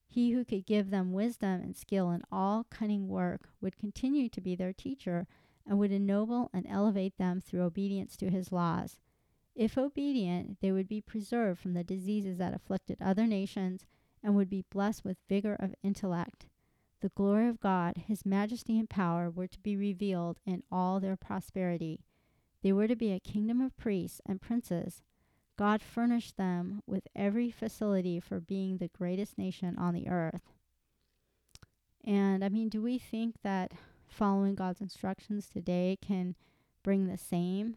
He 0.08 0.30
who 0.30 0.44
could 0.44 0.66
give 0.66 0.90
them 0.90 1.12
wisdom 1.12 1.60
and 1.60 1.76
skill 1.76 2.10
in 2.10 2.22
all 2.30 2.64
cunning 2.70 3.08
work 3.08 3.48
would 3.60 3.76
continue 3.76 4.28
to 4.30 4.40
be 4.40 4.54
their 4.54 4.72
teacher 4.72 5.26
and 5.66 5.78
would 5.78 5.92
ennoble 5.92 6.48
and 6.54 6.66
elevate 6.68 7.18
them 7.18 7.40
through 7.40 7.62
obedience 7.62 8.16
to 8.16 8.30
his 8.30 8.52
laws. 8.52 8.98
If 9.56 9.78
obedient, 9.78 10.58
they 10.60 10.70
would 10.70 10.86
be 10.86 11.00
preserved 11.00 11.60
from 11.60 11.72
the 11.72 11.82
diseases 11.82 12.36
that 12.36 12.54
afflicted 12.54 12.98
other 13.00 13.26
nations 13.26 13.86
and 14.22 14.36
would 14.36 14.50
be 14.50 14.66
blessed 14.70 15.02
with 15.02 15.16
vigor 15.30 15.56
of 15.58 15.74
intellect. 15.82 16.46
The 17.00 17.08
glory 17.08 17.48
of 17.48 17.60
God, 17.60 17.96
his 18.06 18.26
majesty 18.26 18.78
and 18.78 18.88
power 18.88 19.30
were 19.30 19.46
to 19.46 19.60
be 19.60 19.74
revealed 19.74 20.40
in 20.44 20.62
all 20.70 21.00
their 21.00 21.16
prosperity. 21.16 22.00
They 22.62 22.72
were 22.72 22.86
to 22.86 22.96
be 22.96 23.12
a 23.12 23.20
kingdom 23.20 23.62
of 23.62 23.76
priests 23.78 24.20
and 24.26 24.42
princes. 24.42 25.02
God 25.56 25.80
furnished 25.80 26.36
them 26.36 26.82
with 26.86 27.08
every 27.14 27.50
facility 27.50 28.20
for 28.20 28.40
being 28.40 28.76
the 28.76 28.88
greatest 28.88 29.38
nation 29.38 29.78
on 29.78 29.94
the 29.94 30.08
earth. 30.08 30.52
And 32.04 32.44
I 32.44 32.50
mean, 32.50 32.68
do 32.68 32.82
we 32.82 32.98
think 32.98 33.36
that 33.42 33.72
following 34.06 34.54
God's 34.54 34.82
instructions 34.82 35.48
today 35.48 35.96
can 36.02 36.34
bring 36.82 37.06
the 37.06 37.18
same? 37.18 37.76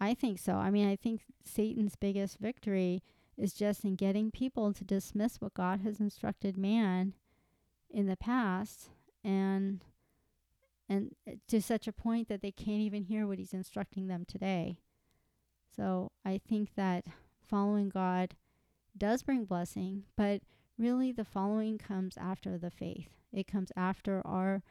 I 0.00 0.14
think 0.14 0.38
so. 0.38 0.54
I 0.54 0.70
mean, 0.70 0.88
I 0.88 0.96
think 0.96 1.22
Satan's 1.44 1.96
biggest 1.96 2.38
victory 2.38 3.02
is 3.36 3.52
just 3.52 3.84
in 3.84 3.96
getting 3.96 4.30
people 4.30 4.72
to 4.72 4.84
dismiss 4.84 5.40
what 5.40 5.54
God 5.54 5.80
has 5.80 6.00
instructed 6.00 6.56
man 6.56 7.14
in 7.90 8.06
the 8.06 8.16
past 8.16 8.90
and 9.24 9.84
and 10.88 11.14
to 11.46 11.62
such 11.62 11.86
a 11.86 11.92
point 11.92 12.28
that 12.28 12.42
they 12.42 12.50
can't 12.50 12.80
even 12.80 13.04
hear 13.04 13.26
what 13.26 13.38
he's 13.38 13.52
instructing 13.52 14.08
them 14.08 14.24
today. 14.26 14.78
So, 15.76 16.10
I 16.24 16.40
think 16.48 16.74
that 16.74 17.04
following 17.48 17.88
God 17.88 18.34
does 18.98 19.22
bring 19.22 19.44
blessing, 19.44 20.04
but 20.16 20.42
really 20.76 21.12
the 21.12 21.24
following 21.24 21.78
comes 21.78 22.16
after 22.16 22.58
the 22.58 22.70
faith. 22.70 23.10
It 23.32 23.46
comes 23.46 23.70
after 23.76 24.20
our 24.26 24.62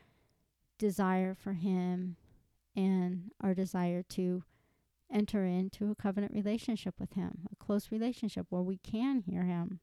desire 0.78 1.34
for 1.34 1.54
Him 1.54 2.18
and 2.76 3.32
our 3.42 3.54
desire 3.54 4.04
to 4.10 4.44
enter 5.12 5.46
into 5.46 5.92
a 5.92 5.96
covenant 5.96 6.34
relationship 6.34 6.96
with 7.00 7.14
Him, 7.14 7.48
a 7.52 7.56
close 7.56 7.92
relationship 7.92 8.48
where 8.50 8.62
we 8.62 8.78
can 8.78 9.22
hear 9.22 9.44
Him. 9.44 9.80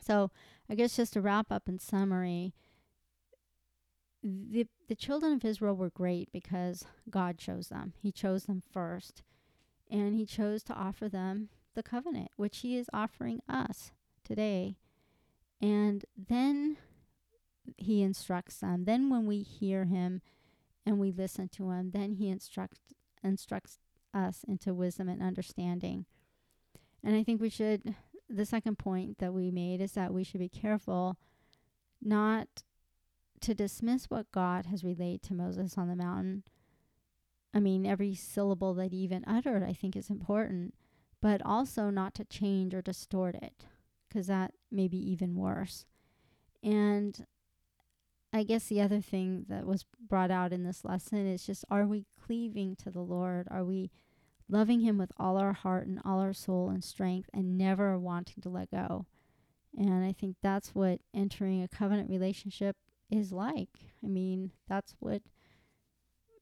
So, 0.00 0.30
I 0.68 0.74
guess 0.74 0.96
just 0.96 1.14
to 1.14 1.20
wrap 1.20 1.50
up 1.50 1.68
in 1.68 1.78
summary, 1.78 2.54
the 4.22 4.66
the 4.88 4.94
children 4.94 5.32
of 5.32 5.44
Israel 5.44 5.74
were 5.74 5.90
great 5.90 6.30
because 6.32 6.84
God 7.10 7.38
chose 7.38 7.68
them. 7.68 7.92
He 8.00 8.12
chose 8.12 8.44
them 8.44 8.62
first. 8.72 9.22
And 9.90 10.14
he 10.14 10.26
chose 10.26 10.62
to 10.64 10.74
offer 10.74 11.08
them 11.08 11.48
the 11.74 11.82
covenant, 11.82 12.30
which 12.36 12.58
he 12.58 12.76
is 12.76 12.90
offering 12.92 13.40
us 13.48 13.92
today. 14.24 14.76
And 15.60 16.04
then 16.16 16.76
he 17.76 18.02
instructs 18.02 18.58
them. 18.58 18.84
Then 18.84 19.10
when 19.10 19.26
we 19.26 19.42
hear 19.42 19.84
him 19.84 20.22
and 20.84 20.98
we 20.98 21.12
listen 21.12 21.48
to 21.50 21.70
him, 21.70 21.90
then 21.92 22.12
he 22.12 22.28
instructs 22.28 22.80
instructs 23.22 23.78
us 24.14 24.44
into 24.46 24.74
wisdom 24.74 25.08
and 25.08 25.22
understanding. 25.22 26.06
And 27.02 27.14
I 27.14 27.22
think 27.22 27.40
we 27.40 27.50
should 27.50 27.94
the 28.28 28.46
second 28.46 28.78
point 28.78 29.18
that 29.18 29.32
we 29.32 29.50
made 29.50 29.80
is 29.80 29.92
that 29.92 30.12
we 30.12 30.24
should 30.24 30.40
be 30.40 30.48
careful 30.48 31.16
not 32.02 32.48
to 33.40 33.54
dismiss 33.54 34.06
what 34.06 34.32
God 34.32 34.66
has 34.66 34.82
relayed 34.82 35.22
to 35.22 35.34
Moses 35.34 35.78
on 35.78 35.88
the 35.88 35.96
mountain. 35.96 36.42
I 37.54 37.60
mean, 37.60 37.86
every 37.86 38.14
syllable 38.14 38.74
that 38.74 38.92
he 38.92 38.98
even 38.98 39.24
uttered, 39.26 39.62
I 39.62 39.72
think, 39.72 39.96
is 39.96 40.10
important, 40.10 40.74
but 41.22 41.40
also 41.44 41.90
not 41.90 42.14
to 42.14 42.24
change 42.24 42.74
or 42.74 42.82
distort 42.82 43.34
it, 43.36 43.66
because 44.08 44.26
that 44.26 44.52
may 44.70 44.88
be 44.88 44.98
even 44.98 45.36
worse. 45.36 45.84
And 46.62 47.26
I 48.36 48.42
guess 48.42 48.66
the 48.66 48.82
other 48.82 49.00
thing 49.00 49.46
that 49.48 49.66
was 49.66 49.86
brought 49.98 50.30
out 50.30 50.52
in 50.52 50.62
this 50.62 50.84
lesson 50.84 51.26
is 51.26 51.46
just 51.46 51.64
are 51.70 51.86
we 51.86 52.04
cleaving 52.22 52.76
to 52.76 52.90
the 52.90 53.00
Lord? 53.00 53.48
Are 53.50 53.64
we 53.64 53.90
loving 54.48 54.80
Him 54.80 54.98
with 54.98 55.10
all 55.16 55.38
our 55.38 55.54
heart 55.54 55.86
and 55.86 56.00
all 56.04 56.20
our 56.20 56.34
soul 56.34 56.68
and 56.68 56.84
strength 56.84 57.30
and 57.32 57.56
never 57.56 57.98
wanting 57.98 58.42
to 58.42 58.50
let 58.50 58.70
go? 58.70 59.06
And 59.74 60.04
I 60.04 60.12
think 60.12 60.36
that's 60.42 60.74
what 60.74 61.00
entering 61.14 61.62
a 61.62 61.68
covenant 61.68 62.10
relationship 62.10 62.76
is 63.10 63.32
like. 63.32 63.70
I 64.04 64.08
mean, 64.08 64.52
that's 64.68 64.94
what 64.98 65.22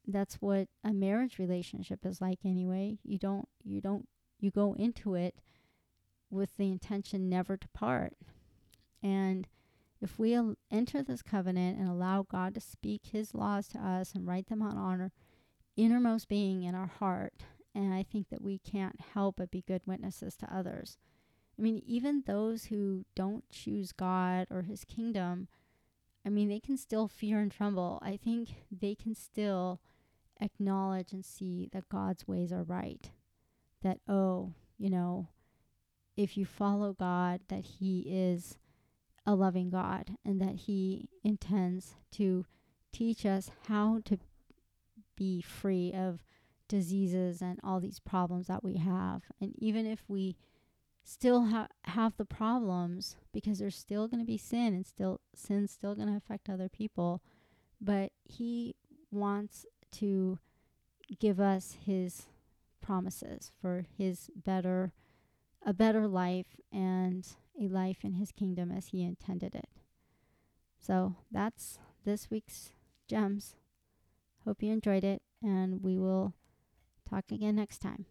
that's 0.07 0.35
what 0.37 0.69
a 0.83 0.93
marriage 0.93 1.39
relationship 1.39 2.05
is 2.05 2.21
like 2.21 2.41
anyway. 2.45 2.99
You 3.05 3.19
don't 3.19 3.49
you 3.63 3.81
don't 3.81 4.09
you 4.41 4.51
go 4.51 4.75
into 4.75 5.15
it 5.15 5.37
with 6.29 6.57
the 6.57 6.73
intention 6.73 7.29
never 7.29 7.57
to 7.57 7.69
part. 7.69 8.15
And 9.01 9.47
if 10.05 10.19
we 10.19 10.39
enter 10.71 11.03
this 11.03 11.23
covenant 11.23 11.79
and 11.79 11.89
allow 11.89 12.23
God 12.23 12.55
to 12.55 12.61
speak 12.61 13.07
his 13.11 13.35
laws 13.35 13.67
to 13.69 13.79
us 13.79 14.13
and 14.15 14.27
write 14.27 14.49
them 14.49 14.61
on 14.61 14.77
our 14.77 15.11
innermost 15.79 16.29
being 16.29 16.63
in 16.63 16.75
our 16.75 16.87
heart, 16.87 17.33
and 17.75 17.95
I 17.95 18.03
think 18.03 18.29
that 18.29 18.43
we 18.43 18.59
can't 18.59 19.01
help 19.15 19.37
but 19.39 19.51
be 19.51 19.65
good 19.67 19.81
witnesses 19.87 20.37
to 20.37 20.55
others. 20.55 20.99
I 21.59 21.63
mean, 21.63 21.83
even 21.87 22.25
those 22.27 22.67
who 22.67 23.07
don't 23.17 23.49
choose 23.49 23.93
God 23.93 24.47
or 24.51 24.63
his 24.63 24.85
kingdom, 24.85 25.49
I 26.25 26.29
mean, 26.29 26.51
they 26.51 26.61
can 26.61 26.77
still 26.77 27.09
fear 27.09 27.39
and 27.39 27.51
tremble. 27.51 27.99
I 28.03 28.19
think 28.19 28.51
they 28.71 28.95
can 28.95 29.15
still 29.15 29.81
acknowledge 30.39 31.13
and 31.13 31.25
see 31.25 31.71
that 31.73 31.89
God's 31.89 32.29
ways 32.29 32.53
are 32.53 32.63
right. 32.63 33.11
That, 33.83 34.01
oh, 34.07 34.53
you 34.77 34.91
know, 34.91 35.29
if 36.15 36.37
you 36.37 36.45
follow 36.45 36.93
God, 36.93 37.41
that 37.49 37.65
He 37.65 38.01
is 38.07 38.59
a 39.27 39.35
loving 39.35 39.71
God 39.71 40.17
and 40.25 40.41
that 40.41 40.55
He 40.55 41.09
intends 41.23 41.95
to 42.13 42.45
teach 42.93 43.27
us 43.27 43.51
how 43.69 44.01
to 44.05 44.19
be 45.17 45.41
free 45.41 45.93
of 45.93 46.23
diseases 46.69 47.41
and 47.41 47.59
all 47.63 47.81
these 47.81 48.01
problems 48.01 48.47
that 48.47 48.65
we 48.65 48.77
have. 48.77 49.23
And 49.41 49.55
even 49.59 49.87
if 49.87 50.05
we 50.09 50.37
still 51.05 51.47
ha- 51.47 51.69
have 51.85 52.17
the 52.17 52.25
problems, 52.25 53.17
because 53.33 53.59
there's 53.59 53.77
still 53.77 54.09
going 54.09 54.21
to 54.21 54.27
be 54.27 54.39
sin 54.39 54.75
and 54.75 54.87
still 54.87 55.21
sin's 55.35 55.71
still 55.71 55.95
going 55.95 56.09
to 56.09 56.17
affect 56.17 56.49
other 56.49 56.69
people, 56.69 57.23
but 57.81 58.13
He 58.25 58.75
wants 59.11 59.67
to 59.93 60.39
give 61.21 61.41
us 61.41 61.77
His 61.85 62.27
promises 62.81 63.53
for 63.61 63.85
His 63.97 64.31
better, 64.35 64.93
a 65.65 65.73
better 65.73 66.09
life 66.09 66.57
and 66.73 67.27
a 67.61 67.69
life 67.69 68.05
in 68.05 68.15
His 68.15 68.33
kingdom 68.33 68.71
as 68.71 68.89
He 68.89 69.03
intended 69.03 69.55
it. 69.55 69.69
So 70.81 71.17
that's 71.31 71.79
this 72.05 72.31
week's 72.31 72.71
gems. 73.09 73.57
Hope 74.45 74.63
you 74.63 74.73
enjoyed 74.73 75.05
it, 75.05 75.23
and 75.43 75.83
we 75.83 75.99
will 75.99 76.35
talk 77.09 77.25
again 77.31 77.57
next 77.57 77.79
time. 77.79 78.07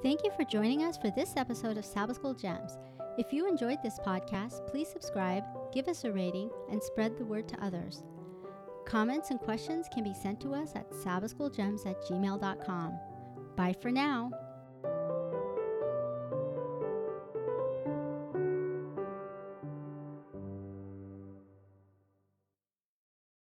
Thank 0.00 0.22
you 0.22 0.30
for 0.36 0.44
joining 0.44 0.84
us 0.84 0.96
for 0.96 1.10
this 1.10 1.36
episode 1.36 1.76
of 1.76 1.84
Sabbath 1.84 2.16
School 2.16 2.32
Gems. 2.32 2.78
If 3.18 3.32
you 3.32 3.48
enjoyed 3.48 3.82
this 3.82 3.98
podcast, 3.98 4.64
please 4.68 4.88
subscribe, 4.88 5.42
give 5.72 5.88
us 5.88 6.04
a 6.04 6.12
rating, 6.12 6.50
and 6.70 6.80
spread 6.80 7.18
the 7.18 7.24
word 7.24 7.48
to 7.48 7.64
others. 7.64 8.04
Comments 8.88 9.30
and 9.30 9.38
questions 9.38 9.86
can 9.92 10.02
be 10.02 10.14
sent 10.14 10.40
to 10.40 10.54
us 10.54 10.72
at 10.74 10.90
sabbathschoolgems 10.90 11.86
at 11.86 12.00
gmail.com. 12.04 12.98
Bye 13.54 13.74
for 13.82 13.90
now. 13.90 14.30